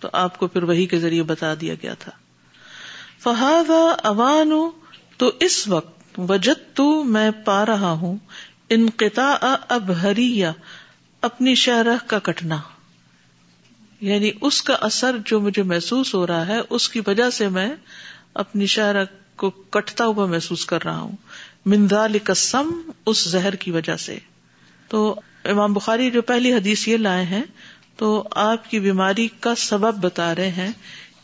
[0.00, 2.12] تو آپ کو پھر وہی کے ذریعے بتا دیا گیا تھا
[3.22, 3.70] فہاد
[5.18, 8.16] تو اس وقت وجد تو میں پا رہا ہوں
[8.74, 9.30] انقتا
[9.74, 10.52] اب ہری یا
[11.28, 12.58] اپنی شہرہ کا کٹنا
[14.10, 17.68] یعنی اس کا اثر جو مجھے محسوس ہو رہا ہے اس کی وجہ سے میں
[18.42, 18.96] اپنی شہر
[19.36, 21.16] کو کٹتا ہوا محسوس کر رہا ہوں
[21.66, 22.70] منظال قسم
[23.12, 24.18] اس زہر کی وجہ سے
[24.88, 25.14] تو
[25.50, 27.42] امام بخاری جو پہلی حدیث یہ لائے ہیں
[27.96, 30.70] تو آپ کی بیماری کا سبب بتا رہے ہیں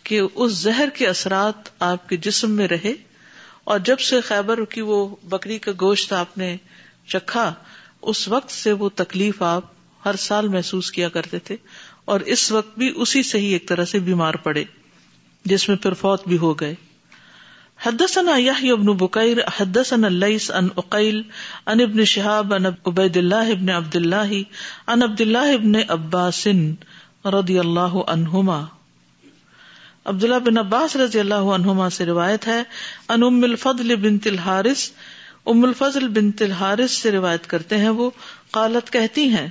[0.05, 2.93] کہ اس زہر کے اثرات آپ کے جسم میں رہے
[3.75, 6.57] اور جب سے خیبر کی وہ بکری کا گوشت آپ نے
[7.13, 7.53] چکھا
[8.13, 11.57] اس وقت سے وہ تکلیف آپ ہر سال محسوس کیا کرتے تھے
[12.15, 14.65] اور اس وقت بھی اسی سے ہی ایک طرح سے بیمار پڑے
[15.53, 16.75] جس میں پھر فوت بھی ہو گئے
[17.85, 21.19] حدثنا يحيى بن بكير حدثنا الليث عن عقيل
[21.67, 24.41] عن ابن شهاب عن عبيد الله بن عبد الله
[24.89, 26.47] عن عبد الله بن عباس
[27.39, 28.65] رضي الله عنهما
[30.11, 32.61] عبداللہ بن عباس رضی اللہ عنہما سے روایت ہے
[33.15, 34.85] ان ام الفضل بنت الحارث
[35.53, 38.09] ام الفضل بنت الحارث سے روایت کرتے ہیں وہ
[38.59, 39.47] قالت کہتی ہیں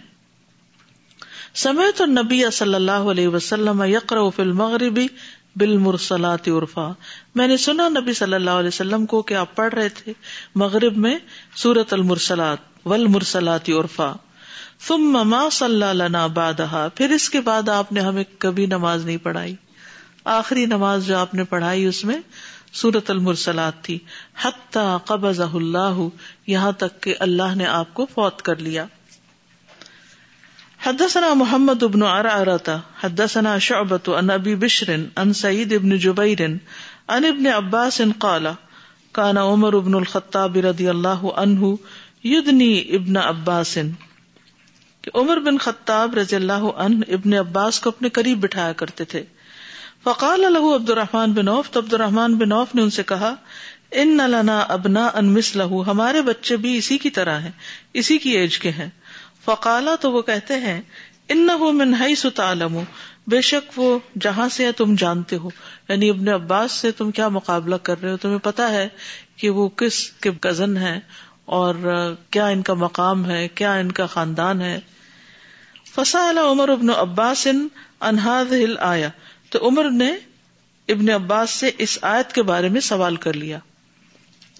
[1.63, 5.07] سمعت النبی صلی اللہ علیہ وسلم یقرأ فی المغربی
[5.61, 6.87] عرفا
[7.35, 10.13] میں نے سنا نبی صلی اللہ علیہ وسلم کو کہ آپ پڑھ رہے تھے
[10.63, 11.17] مغرب میں
[11.63, 13.57] سورت المرسلات ول مرسلا
[15.51, 19.55] صلی اللہ بعدها پھر اس کے بعد آپ نے ہمیں کبھی نماز نہیں پڑھائی
[20.39, 22.17] آخری نماز جو آپ نے پڑھائی اس میں
[22.81, 23.97] سورت المرسلات تھی
[24.43, 26.01] حتی قبض اللہ
[26.53, 28.85] یہاں تک کہ اللہ نے آپ کو فوت کر لیا
[30.85, 34.89] حدثنا محمد بن عرارتا حدثنا شعبت ان ابی بشر
[35.21, 38.47] ان سعید ابن جبیر ان ابن عباس قال
[39.19, 41.71] کان عمر ابن الخطاب رضی اللہ عنہ
[42.33, 42.67] یدنی
[42.97, 43.73] ابن عباس
[45.03, 49.23] کہ عمر بن خطاب رضی اللہ عنہ ابن عباس کو اپنے قریب بٹھایا کرتے تھے
[50.07, 53.33] فقال له عبد الرحمن بن عوف تو عبد الرحمن بن عوف نے ان سے کہا
[54.03, 57.51] ان لنا ابنا ان مثلہ ہمارے بچے بھی اسی کی طرح ہیں
[58.03, 58.89] اسی کی ایج کے ہیں
[59.45, 60.79] فقالا تو وہ کہتے ہیں
[61.35, 61.47] ان
[62.17, 62.85] ست عالم ہوں
[63.33, 63.87] بے شک وہ
[64.23, 65.49] جہاں سے تم جانتے ہو
[65.89, 68.87] یعنی ابن عباس سے تم کیا مقابلہ کر رہے ہو تمہیں پتا ہے
[69.43, 70.99] کہ وہ کس کے کزن ہے
[71.59, 71.75] اور
[72.35, 74.79] کیا ان کا مقام ہے کیا ان کا خاندان ہے
[75.95, 77.67] فسا عمر ابن عباس ان
[78.11, 79.09] انہاد ہل آیا
[79.51, 80.11] تو عمر نے
[80.93, 83.57] ابن عباس سے اس آیت کے بارے میں سوال کر لیا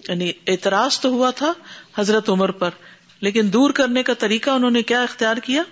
[0.08, 1.52] یعنی اعتراض تو ہوا تھا
[1.98, 2.70] حضرت عمر پر
[3.24, 5.62] لیکن دور کرنے کا طریقہ انہوں نے کیا اختیار کیا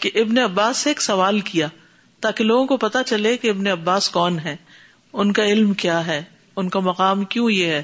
[0.00, 1.68] کہ ابن عباس سے ایک سوال کیا
[2.22, 4.56] تاکہ لوگوں کو پتا چلے کہ ابن عباس کون ہے
[5.22, 6.22] ان کا علم کیا ہے
[6.60, 7.82] ان کا مقام کیوں یہ ہے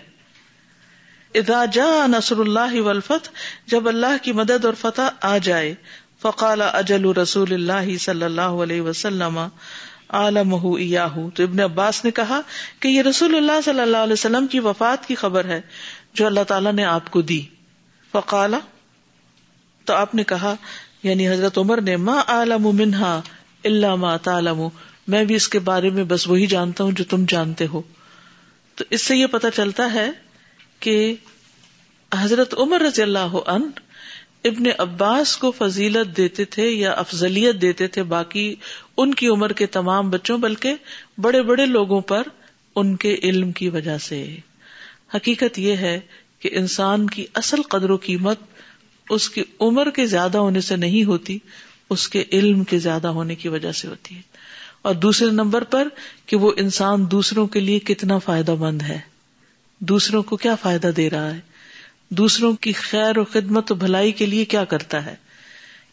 [1.40, 3.28] اذا جا نسر اللہ ولفت
[3.70, 5.74] جب اللہ کی مدد اور فتح آ جائے
[6.22, 9.40] فقال اجل رسول اللہ صلی اللہ علیہ وسلم
[10.16, 12.40] تو ابن عباس نے کہا
[12.80, 15.60] کہ یہ رسول اللہ صلی اللہ علیہ وسلم کی وفات کی خبر ہے
[16.18, 17.40] جو اللہ تعالیٰ نے آپ کو دی
[18.12, 18.58] فقالا
[19.86, 20.54] تو آپ نے کہا
[21.02, 22.22] یعنی حضرت عمر نے ماں
[22.62, 23.20] منہا
[23.70, 24.66] اللہ ما تعلم
[25.14, 27.80] میں بھی اس کے بارے میں بس وہی جانتا ہوں جو تم جانتے ہو
[28.76, 30.08] تو اس سے یہ پتا چلتا ہے
[30.86, 30.94] کہ
[32.20, 33.68] حضرت عمر رضی اللہ ان
[34.48, 38.44] ابن عباس کو فضیلت دیتے تھے یا افضلیت دیتے تھے باقی
[39.04, 40.74] ان کی عمر کے تمام بچوں بلکہ
[41.26, 42.28] بڑے بڑے لوگوں پر
[42.80, 44.20] ان کے علم کی وجہ سے
[45.14, 45.98] حقیقت یہ ہے
[46.40, 48.38] کہ انسان کی اصل قدر و قیمت
[49.16, 51.38] اس کی عمر کے زیادہ ہونے سے نہیں ہوتی
[51.94, 54.20] اس کے علم کے زیادہ ہونے کی وجہ سے ہوتی ہے
[54.88, 55.88] اور دوسرے نمبر پر
[56.26, 58.98] کہ وہ انسان دوسروں کے لیے کتنا فائدہ مند ہے
[59.92, 61.40] دوسروں کو کیا فائدہ دے رہا ہے
[62.18, 65.14] دوسروں کی خیر و خدمت و بھلائی کے لیے کیا کرتا ہے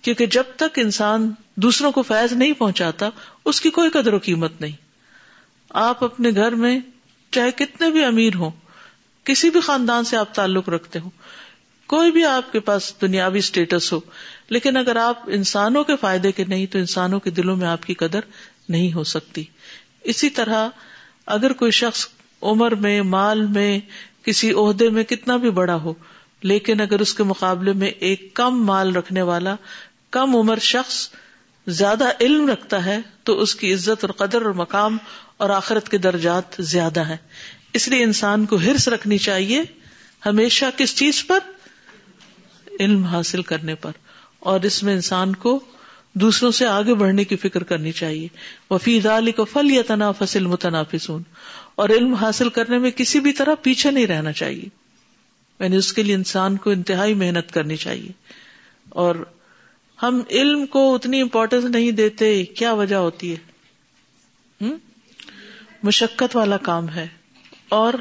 [0.01, 1.31] کیونکہ جب تک انسان
[1.65, 3.09] دوسروں کو فیض نہیں پہنچاتا
[3.51, 4.75] اس کی کوئی قدر و قیمت نہیں
[5.83, 6.79] آپ اپنے گھر میں
[7.35, 8.51] چاہے کتنے بھی امیر ہوں
[9.29, 11.09] کسی بھی خاندان سے آپ تعلق رکھتے ہو
[11.93, 13.99] کوئی بھی آپ کے پاس دنیاوی اسٹیٹس ہو
[14.49, 17.93] لیکن اگر آپ انسانوں کے فائدے کے نہیں تو انسانوں کے دلوں میں آپ کی
[18.01, 18.21] قدر
[18.69, 19.43] نہیں ہو سکتی
[20.13, 20.67] اسی طرح
[21.35, 22.05] اگر کوئی شخص
[22.51, 23.79] عمر میں مال میں
[24.25, 25.93] کسی عہدے میں کتنا بھی بڑا ہو
[26.51, 29.55] لیکن اگر اس کے مقابلے میں ایک کم مال رکھنے والا
[30.17, 31.07] کم عمر شخص
[31.81, 34.97] زیادہ علم رکھتا ہے تو اس کی عزت اور قدر اور مقام
[35.43, 37.17] اور آخرت کے درجات زیادہ ہیں
[37.79, 39.61] اس لیے انسان کو ہرس رکھنی چاہیے
[40.25, 41.39] ہمیشہ کس چیز پر
[42.79, 43.91] علم حاصل کرنے پر
[44.51, 45.59] اور اس میں انسان کو
[46.23, 48.27] دوسروں سے آگے بڑھنے کی فکر کرنی چاہیے
[48.69, 51.21] وفیز علی کو فل یا تنافس علم و سون
[51.83, 54.67] اور علم حاصل کرنے میں کسی بھی طرح پیچھے نہیں رہنا چاہیے
[55.59, 58.11] یعنی اس کے لیے انسان کو انتہائی محنت کرنی چاہیے
[59.05, 59.15] اور
[60.03, 62.31] ہم علم کو اتنی امپورٹینس نہیں دیتے
[62.61, 64.69] کیا وجہ ہوتی ہے
[65.83, 67.07] مشقت والا کام ہے
[67.75, 67.93] اور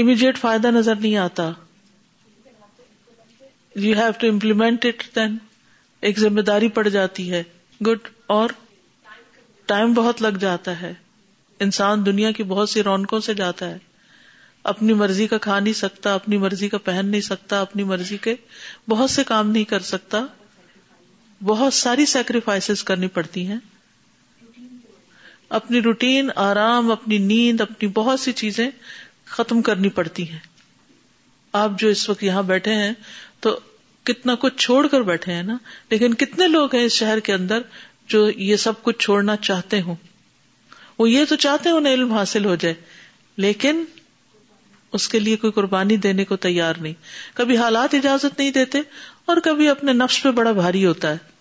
[0.00, 1.48] امیڈیٹ فائدہ نظر نہیں آتا
[3.84, 5.36] you have to implement it then
[6.08, 7.42] ایک ذمہ داری پڑ جاتی ہے
[7.86, 8.50] گڈ اور
[9.72, 10.92] ٹائم بہت لگ جاتا ہے
[11.66, 13.78] انسان دنیا کی بہت سی رونقوں سے جاتا ہے
[14.74, 18.34] اپنی مرضی کا کھا نہیں سکتا اپنی مرضی کا پہن نہیں سکتا اپنی مرضی کے
[18.88, 20.24] بہت سے کام نہیں کر سکتا
[21.52, 23.58] بہت ساری سیکریفائس کرنی پڑتی ہیں
[25.58, 28.64] اپنی روٹین آرام اپنی نیند اپنی بہت سی چیزیں
[29.34, 30.38] ختم کرنی پڑتی ہیں
[31.58, 32.92] آپ جو اس وقت یہاں بیٹھے ہیں
[33.46, 33.54] تو
[34.10, 35.56] کتنا کچھ چھوڑ کر بیٹھے ہیں نا
[35.90, 37.60] لیکن کتنے لوگ ہیں اس شہر کے اندر
[38.14, 39.94] جو یہ سب کچھ چھوڑنا چاہتے ہوں
[40.98, 42.74] وہ یہ تو چاہتے ہیں انہیں علم حاصل ہو جائے
[43.46, 43.84] لیکن
[44.98, 46.94] اس کے لیے کوئی قربانی دینے کو تیار نہیں
[47.34, 48.80] کبھی حالات اجازت نہیں دیتے
[49.32, 51.32] اور کبھی اپنے نفس پہ بڑا بھاری ہوتا ہے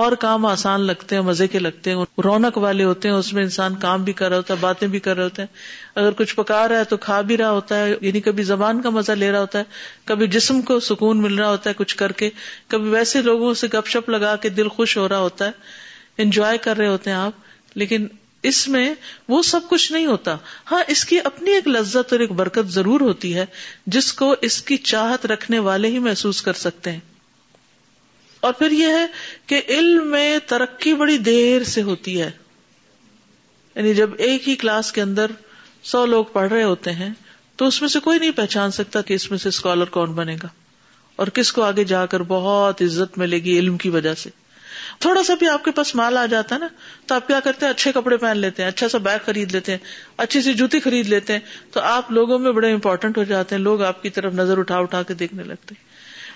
[0.00, 3.42] اور کام آسان لگتے ہیں مزے کے لگتے ہیں رونق والے ہوتے ہیں اس میں
[3.42, 5.48] انسان کام بھی کر رہا ہوتا ہے باتیں بھی کر رہے ہوتے ہیں
[6.00, 8.90] اگر کچھ پکا رہا ہے تو کھا بھی رہا ہوتا ہے یعنی کبھی زبان کا
[8.98, 9.64] مزہ لے رہا ہوتا ہے
[10.10, 12.30] کبھی جسم کو سکون مل رہا ہوتا ہے کچھ کر کے
[12.68, 16.58] کبھی ویسے لوگوں سے گپ شپ لگا کے دل خوش ہو رہا ہوتا ہے انجوائے
[16.58, 18.06] کر رہے ہوتے ہیں آپ لیکن
[18.48, 18.92] اس میں
[19.28, 20.36] وہ سب کچھ نہیں ہوتا
[20.70, 23.44] ہاں اس کی اپنی ایک لذت اور ایک برکت ضرور ہوتی ہے
[23.96, 27.00] جس کو اس کی چاہت رکھنے والے ہی محسوس کر سکتے ہیں
[28.46, 29.06] اور پھر یہ ہے
[29.46, 32.30] کہ علم میں ترقی بڑی دیر سے ہوتی ہے
[33.74, 35.30] یعنی جب ایک ہی کلاس کے اندر
[35.94, 37.10] سو لوگ پڑھ رہے ہوتے ہیں
[37.56, 40.36] تو اس میں سے کوئی نہیں پہچان سکتا کہ اس میں سے اسکالر کون بنے
[40.42, 40.48] گا
[41.22, 44.30] اور کس کو آگے جا کر بہت عزت ملے گی علم کی وجہ سے
[45.00, 46.68] تھوڑا سا بھی آپ کے پاس مال آ جاتا ہے نا
[47.06, 49.72] تو آپ کیا کرتے ہیں اچھے کپڑے پہن لیتے ہیں اچھا سا بیگ خرید لیتے
[49.72, 49.78] ہیں
[50.26, 51.40] اچھی سی جوتی خرید لیتے ہیں
[51.74, 54.78] تو آپ لوگوں میں بڑے امپورٹنٹ ہو جاتے ہیں لوگ آپ کی طرف نظر اٹھا
[54.78, 55.86] اٹھا کے دیکھنے لگتے ہیں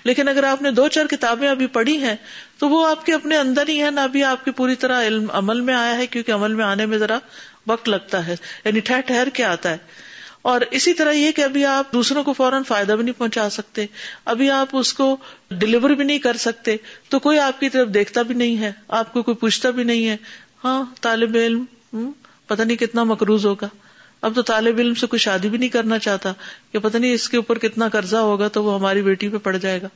[0.05, 2.15] لیکن اگر آپ نے دو چار کتابیں ابھی پڑھی ہیں
[2.59, 5.29] تو وہ آپ کے اپنے اندر ہی ہے نہ ابھی آپ کے پوری طرح علم
[5.41, 7.17] عمل میں آیا ہے کیونکہ عمل میں آنے میں ذرا
[7.67, 8.35] وقت لگتا ہے
[8.65, 10.01] یعنی ٹھہر ٹھہر کے آتا ہے
[10.51, 13.85] اور اسی طرح یہ کہ ابھی آپ دوسروں کو فوراً فائدہ بھی نہیں پہنچا سکتے
[14.33, 15.15] ابھی آپ اس کو
[15.59, 16.75] ڈلیور بھی نہیں کر سکتے
[17.09, 20.07] تو کوئی آپ کی طرف دیکھتا بھی نہیں ہے آپ کو کوئی پوچھتا بھی نہیں
[20.09, 20.17] ہے
[20.63, 22.11] ہاں طالب علم
[22.47, 23.67] پتہ نہیں کتنا مقروض ہوگا
[24.27, 26.31] اب تو طالب علم سے کوئی شادی بھی نہیں کرنا چاہتا
[26.71, 29.55] کہ پتہ نہیں اس کے اوپر کتنا قرضہ ہوگا تو وہ ہماری بیٹی پہ پڑ
[29.55, 29.87] جائے گا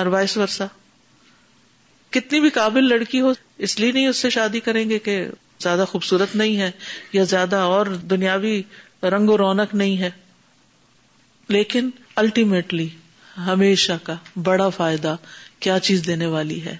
[0.00, 0.68] اور وائس ورثہ
[2.16, 3.32] کتنی بھی قابل لڑکی ہو
[3.68, 5.16] اس لیے نہیں اس سے شادی کریں گے کہ
[5.62, 6.70] زیادہ خوبصورت نہیں ہے
[7.12, 8.60] یا زیادہ اور دنیاوی
[9.14, 10.10] رنگ و رونق نہیں ہے
[11.58, 11.90] لیکن
[12.22, 12.88] الٹیمیٹلی
[13.46, 14.14] ہمیشہ کا
[14.50, 15.16] بڑا فائدہ
[15.66, 16.76] کیا چیز دینے والی ہے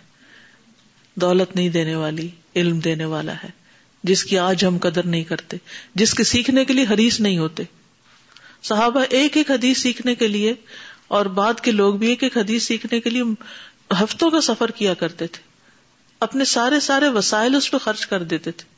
[1.26, 2.28] دولت نہیں دینے والی
[2.62, 3.50] علم دینے والا ہے
[4.08, 5.56] جس کی آج ہم قدر نہیں کرتے
[6.02, 7.62] جس کے سیکھنے کے لیے حریث نہیں ہوتے
[8.68, 10.52] صحابہ ایک ایک حدیث سیکھنے کے لیے
[11.18, 13.22] اور بعد کے لوگ بھی ایک ایک حدیث سیکھنے کے لیے
[14.02, 15.48] ہفتوں کا سفر کیا کرتے تھے
[16.26, 18.68] اپنے سارے سارے وسائل اس پہ خرچ کر دیتے تھے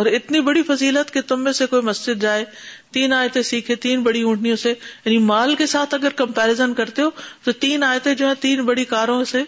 [0.00, 2.44] اور اتنی بڑی فضیلت کہ تم میں سے کوئی مسجد جائے
[2.92, 7.10] تین آیتیں سیکھے تین بڑی اونٹنیوں سے یعنی مال کے ساتھ اگر کمپیرزن کرتے ہو
[7.44, 9.42] تو تین آیتیں جو ہیں تین بڑی کاروں سے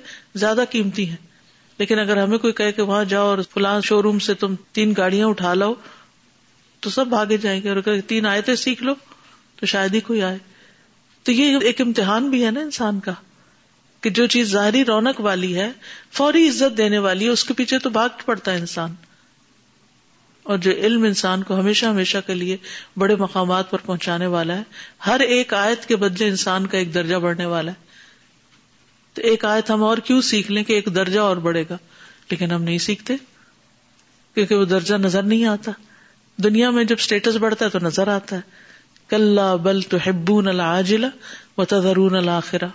[0.44, 1.16] زیادہ قیمتی ہیں
[1.78, 4.92] لیکن اگر ہمیں کوئی کہے کہ وہاں جاؤ اور فلاں شو روم سے تم تین
[4.96, 5.74] گاڑیاں اٹھا لو
[6.84, 8.94] تو سب بھاگے جائیں گے اور اگر تین آئے تھے سیکھ لو
[9.60, 10.38] تو شاید ہی کوئی آئے
[11.24, 13.12] تو یہ ایک امتحان بھی ہے نا انسان کا
[14.02, 15.70] کہ جو چیز ظاہری رونق والی ہے
[16.16, 18.94] فوری عزت دینے والی ہے اس کے پیچھے تو بھاگ پڑتا ہے انسان
[20.52, 22.56] اور جو علم انسان کو ہمیشہ ہمیشہ کے لیے
[22.98, 24.62] بڑے مقامات پر پہنچانے والا ہے
[25.06, 27.86] ہر ایک آیت کے بدلے انسان کا ایک درجہ بڑھنے والا ہے
[29.18, 31.76] تو ایک آیت ہم اور کیوں سیکھ لیں کہ ایک درجہ اور بڑھے گا
[32.30, 33.14] لیکن ہم نہیں سیکھتے
[34.34, 35.70] کیونکہ وہ درجہ نظر نہیں آتا
[36.42, 38.40] دنیا میں جب اسٹیٹس بڑھتا ہے تو نظر آتا ہے
[39.10, 42.66] کل بل تو ہبون و تذرون الآخرا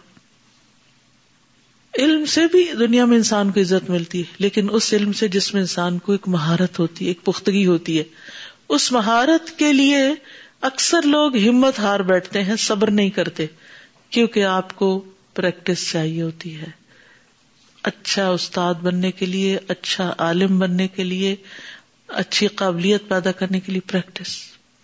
[2.03, 5.53] علم سے بھی دنیا میں انسان کو عزت ملتی ہے لیکن اس علم سے جس
[5.53, 8.03] میں انسان کو ایک مہارت ہوتی ہے ایک پختگی ہوتی ہے
[8.77, 10.01] اس مہارت کے لیے
[10.73, 13.45] اکثر لوگ ہمت ہار بیٹھتے ہیں صبر نہیں کرتے
[14.09, 14.91] کیونکہ آپ کو
[15.35, 16.65] پریکٹس چاہیے ہوتی ہے
[17.91, 21.35] اچھا استاد بننے کے لیے اچھا عالم بننے کے لیے
[22.21, 24.37] اچھی قابلیت پیدا کرنے کے لیے پریکٹس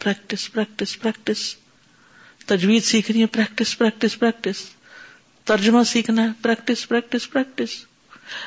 [0.03, 1.43] پریکٹس پریکٹس پریکٹس
[2.47, 4.63] تجویز سیکھنی ہے پریکٹس پریکٹس پریکٹس
[5.51, 7.73] ترجمہ سیکھنا ہے پریکٹس پریکٹس پریکٹس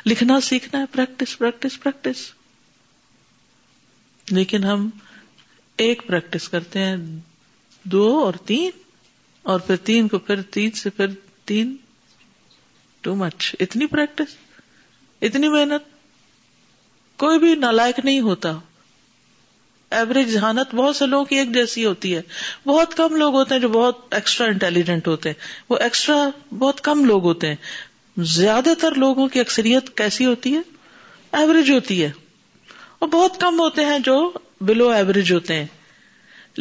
[0.07, 2.31] لکھنا سیکھنا ہے پریکٹس پریکٹس پریکٹس
[4.33, 4.89] لیکن ہم
[5.87, 6.97] ایک پریکٹس کرتے ہیں
[7.93, 8.71] دو اور تین
[9.53, 11.07] اور پھر تین کو پھر تین سے پھر
[11.47, 11.77] تین
[13.03, 15.87] ٹو مچ اتنی اتنی پریکٹس محنت
[17.19, 18.53] کوئی بھی نالائک نہیں ہوتا
[19.99, 22.21] ایوریج ذہانت بہت سے لوگوں کی ایک جیسی ہوتی ہے
[22.67, 26.17] بہت کم لوگ ہوتے ہیں جو بہت ایکسٹرا انٹیلیجنٹ ہوتے ہیں وہ ایکسٹرا
[26.59, 30.61] بہت کم لوگ ہوتے ہیں زیادہ تر لوگوں کی اکثریت کیسی ہوتی ہے
[31.41, 32.11] ایوریج ہوتی ہے
[32.99, 34.17] اور بہت کم ہوتے ہیں جو
[34.71, 35.67] بلو ایوریج ہوتے ہیں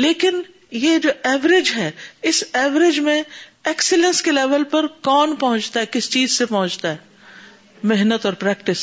[0.05, 0.41] لیکن
[0.87, 1.89] یہ جو ایوریج ہے
[2.31, 3.21] اس ایوریج میں
[3.69, 8.79] ایکسیلنس کے لیول پر کون پہنچتا ہے کس چیز سے پہنچتا ہے محنت اور پریکٹس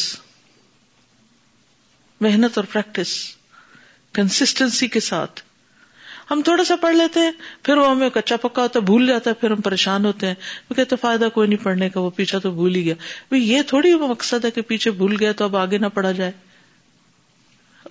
[2.20, 3.14] محنت اور پریکٹس
[4.14, 5.40] کنسٹینسی کے ساتھ
[6.30, 7.30] ہم تھوڑا سا پڑھ لیتے ہیں
[7.64, 10.34] پھر وہ ہمیں کچا پکا ہوتا ہے بھول جاتا ہے پھر ہم پریشان ہوتے ہیں
[10.70, 13.94] وہ کہتے فائدہ کوئی نہیں پڑھنے کا وہ پیچھا تو بھول ہی گیا یہ تھوڑی
[14.08, 16.32] مقصد ہے کہ پیچھے بھول گیا تو اب آگے نہ پڑھا جائے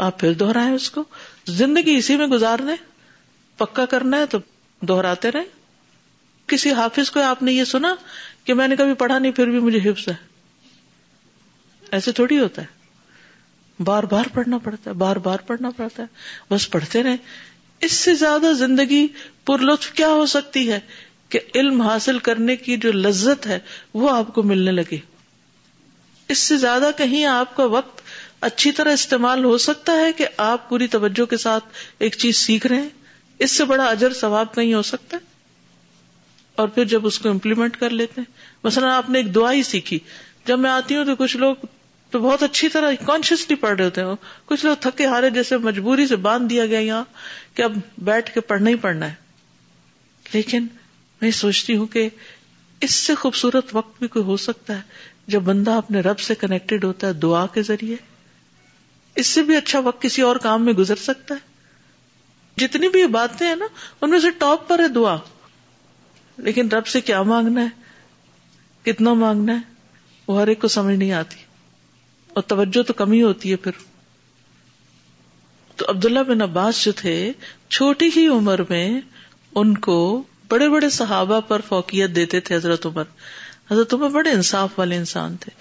[0.05, 1.03] آپ پھر دوہرائیں اس کو
[1.57, 2.75] زندگی اسی میں گزارنے
[3.57, 4.37] پکا کرنا ہے تو
[4.87, 5.55] دوہراتے رہیں
[6.51, 7.93] کسی حافظ کو آپ نے یہ سنا
[8.45, 10.13] کہ میں نے کبھی پڑھا نہیں پھر بھی مجھے حفظ ہے
[11.97, 16.69] ایسے تھوڑی ہوتا ہے بار بار پڑھنا پڑتا ہے بار بار پڑھنا پڑتا ہے بس
[16.71, 17.15] پڑھتے رہے
[17.87, 19.05] اس سے زیادہ زندگی
[19.45, 20.79] پر لطف کیا ہو سکتی ہے
[21.29, 23.59] کہ علم حاصل کرنے کی جو لذت ہے
[24.01, 24.97] وہ آپ کو ملنے لگے
[26.29, 28.01] اس سے زیادہ کہیں آپ کا وقت
[28.49, 31.65] اچھی طرح استعمال ہو سکتا ہے کہ آپ پوری توجہ کے ساتھ
[32.07, 35.35] ایک چیز سیکھ رہے ہیں اس سے بڑا اجر ثواب کہیں ہو سکتا ہے
[36.61, 39.61] اور پھر جب اس کو امپلیمنٹ کر لیتے ہیں مثلا آپ نے ایک دعا ہی
[39.63, 39.97] سیکھی
[40.45, 41.65] جب میں آتی ہوں تو کچھ لوگ
[42.11, 44.15] تو بہت اچھی طرح کانشیسلی پڑھ رہے ہوتے ہیں
[44.51, 47.03] کچھ لوگ تھکے ہارے جیسے مجبوری سے باندھ دیا گیا یہاں
[47.57, 47.75] کہ اب
[48.09, 49.13] بیٹھ کے پڑھنا ہی پڑھنا ہے
[50.33, 50.67] لیکن
[51.21, 52.07] میں سوچتی ہوں کہ
[52.87, 54.81] اس سے خوبصورت وقت بھی کوئی ہو سکتا ہے
[55.35, 57.95] جب بندہ اپنے رب سے کنیکٹڈ ہوتا ہے دعا کے ذریعے
[59.21, 63.47] اس سے بھی اچھا وقت کسی اور کام میں گزر سکتا ہے جتنی بھی باتیں
[63.47, 63.65] ہیں نا
[64.01, 65.15] ان میں سے ٹاپ پر ہے دعا
[66.45, 67.85] لیکن رب سے کیا مانگنا ہے
[68.91, 69.75] کتنا مانگنا ہے
[70.27, 71.37] وہ ہر ایک کو سمجھ نہیں آتی
[72.33, 73.85] اور توجہ تو کمی ہوتی ہے پھر
[75.75, 77.13] تو عبداللہ بن عباس جو تھے
[77.69, 78.87] چھوٹی ہی عمر میں
[79.59, 79.97] ان کو
[80.49, 83.03] بڑے بڑے صحابہ پر فوقیت دیتے تھے حضرت عمر
[83.71, 85.51] حضرت عمر بڑے انصاف والے انسان تھے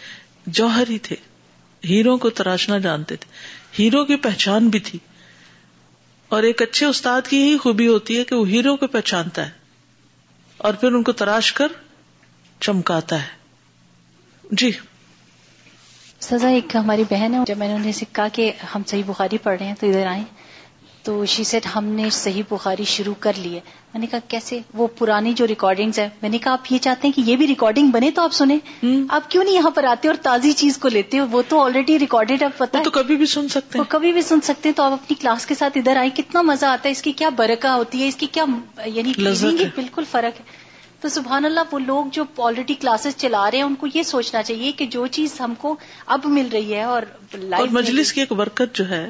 [0.59, 1.17] جوہری تھے
[1.89, 3.31] ہیروں کو تراشنا جانتے تھے
[3.83, 4.99] ہیروں کی پہچان بھی تھی
[6.37, 9.65] اور ایک اچھے استاد کی ہی خوبی ہوتی ہے کہ وہ ہیروں کو پہچانتا ہے
[10.65, 11.73] اور پھر ان کو تراش کر
[12.67, 14.71] چمکاتا ہے جی
[16.29, 19.59] سزا ایک ہماری بہن ہے جب میں نے انہیں سکھا کہ ہم صحیح بخاری پڑھ
[19.59, 20.25] رہے ہیں تو ادھر آئیں
[21.07, 23.61] تو شی سیٹ ہم نے صحیح بخاری شروع کر لی ہے
[23.93, 27.09] میں نے کہا کیسے وہ پرانی جو ریکارڈنگز ہیں میں نے کہا آپ یہ چاہتے
[27.09, 28.57] ہیں کہ یہ بھی ریکارڈنگ بنے تو آپ سنیں
[29.19, 32.43] آپ کیوں نہیں یہاں پر آتے اور تازی چیز کو لیتے وہ تو آلریڈی ریکارڈیڈ
[32.57, 35.15] پتا تو کبھی بھی سن سکتے ہیں کبھی بھی سن سکتے ہیں تو آپ اپنی
[35.21, 38.09] کلاس کے ساتھ ادھر آئیں کتنا مزہ آتا ہے اس کی کیا برکہ ہوتی ہے
[38.09, 38.45] اس کی کیا
[38.95, 39.13] یعنی
[39.77, 40.45] بالکل فرق ہے
[41.01, 44.43] تو سبحان اللہ وہ لوگ جو آلریڈی کلاسز چلا رہے ہیں ان کو یہ سوچنا
[44.51, 45.77] چاہیے کہ جو چیز ہم کو
[46.17, 47.03] اب مل رہی ہے اور
[47.61, 49.05] اور مجلس کی ایک برکت جو ہے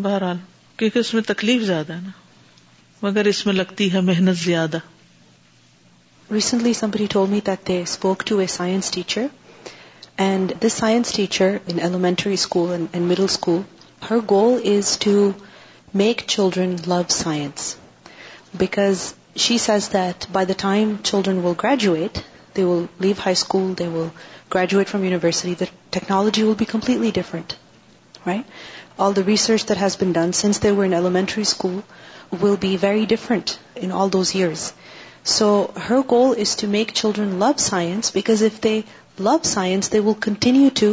[0.00, 0.36] بہرحال
[0.78, 2.10] کیونکہ اس میں تکلیف زیادہ ہے نا
[3.02, 4.78] مگر اس میں لگتی ہے محنت زیادہ
[6.32, 9.26] recently somebody told me that they spoke to a science teacher
[10.26, 13.60] and this science teacher in elementary school and middle school
[14.10, 15.30] her goal is to
[16.02, 17.74] make children love science
[18.58, 19.12] because
[19.44, 22.18] she says that by the time children will graduate
[22.56, 24.08] they will leave high school they will
[24.54, 27.52] graduate from university the technology will be completely different
[28.26, 28.46] right
[29.02, 31.82] all the research that has been done since they were in elementary school
[32.42, 34.66] will be very different in all those years.
[35.36, 35.48] So
[35.88, 38.76] her goal is to make children love science, because if they
[39.18, 40.92] love science, they will continue to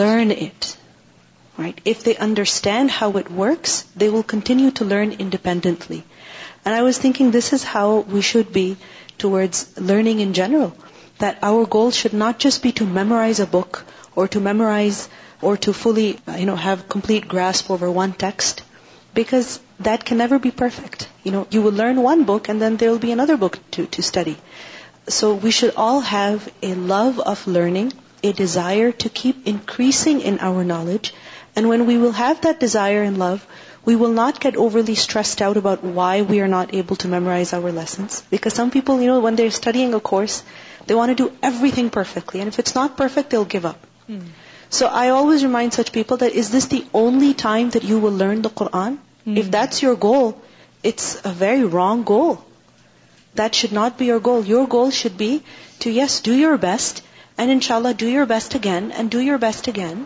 [0.00, 0.76] learn it.
[1.56, 1.80] Right?
[1.94, 6.04] If they understand how it works, they will continue to learn independently.
[6.64, 8.68] And I was thinking this is how we should be
[9.24, 9.62] towards
[9.92, 10.74] learning in general,
[11.24, 13.84] that our goal should not just be to memorize a book
[14.16, 15.08] or to memorize
[15.40, 18.62] or to fully, have complete grasp over one text,
[19.14, 21.08] because that can never be perfect.
[21.24, 24.36] You will learn one book and then there will be another book to study.
[25.08, 27.92] So we should all have a love of learning,
[28.22, 31.14] a desire to keep increasing in our knowledge.
[31.54, 33.46] And when we will have that desire and love,
[33.84, 37.52] we will not get overly stressed out about why we are not able to memorize
[37.52, 38.22] our lessons.
[38.30, 40.42] Because some people, when they're studying a course,
[40.86, 42.40] they want to do everything perfectly.
[42.40, 43.78] And if it's not perfect, they'll give up.
[44.06, 44.28] Hmm.
[44.76, 48.14] So I always remind such people that is this the only time that you will
[48.22, 48.94] learn the Quran
[49.38, 50.30] if that's your goal
[50.88, 52.34] it's a very wrong goal
[53.38, 55.36] that should not be your goal your goal should be
[55.84, 57.00] to yes do your best
[57.38, 60.02] and ان شاء اللہ do your best again and do your best again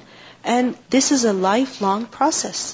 [0.54, 1.32] and this is a
[1.82, 2.64] lifelong process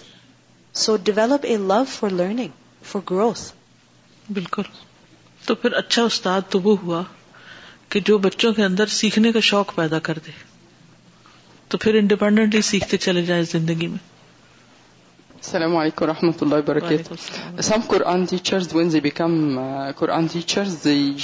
[0.85, 2.49] so develop a love for learning
[2.91, 4.63] for growth بالکل
[5.47, 7.03] تو پھر اچھا استاد تو وہ ہوا
[7.89, 10.31] کہ جو بچوں کے اندر سیکھنے کا شوق پیدا کر دے
[11.73, 13.99] تو پھر انڈیپینڈنٹلی سیکھتے چلے زندگی میں
[15.41, 17.15] السلام علیکم عمۃ اللہ وبرکاتہ
[17.67, 19.59] some Quran Quran teachers teachers when they became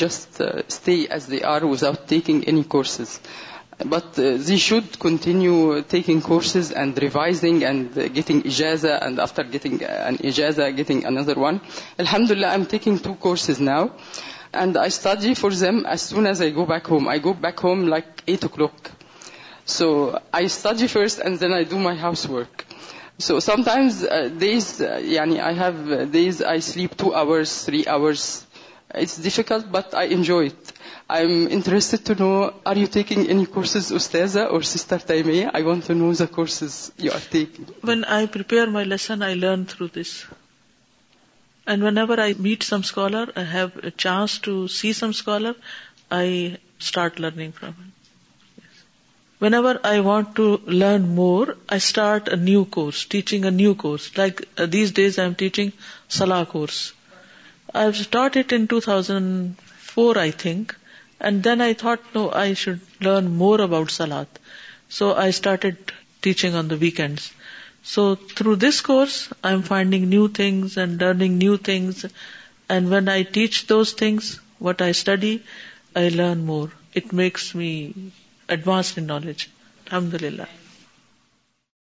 [0.01, 1.61] just stay as are
[2.09, 3.19] taking any courses
[3.89, 5.93] but the should continues
[14.65, 15.53] نوڈی for
[16.69, 18.89] back home I go back home like eight o'clock
[19.73, 19.87] so
[20.39, 21.99] I such you first and then I do my
[22.31, 22.63] housework
[23.27, 24.05] so sometimes
[24.41, 24.53] they
[25.11, 28.25] یعنی two hours three hours
[29.23, 30.73] difficult but I enjoy it
[31.15, 32.49] am interest through
[34.13, 34.37] this
[41.67, 43.41] and when I meet similar
[43.97, 46.23] chance to see similar
[49.45, 50.45] Whenever I want to
[50.83, 54.07] learn more, I start a new course, teaching a new course.
[54.17, 55.73] Like uh, these days I am teaching
[56.09, 56.79] Salah course.
[57.75, 60.75] I have taught it in 2004, I think.
[61.21, 64.41] And then I thought, no, I should learn more about Salat.
[64.89, 65.93] So I started
[66.23, 67.31] teaching on the weekends.
[67.83, 72.07] So through this course, I'm finding new things and learning new things.
[72.71, 75.41] And when I teach those things, what I study,
[75.95, 76.69] I learn more.
[76.95, 78.13] It makes me
[79.07, 79.41] knowledge
[79.87, 80.45] الحمد للہ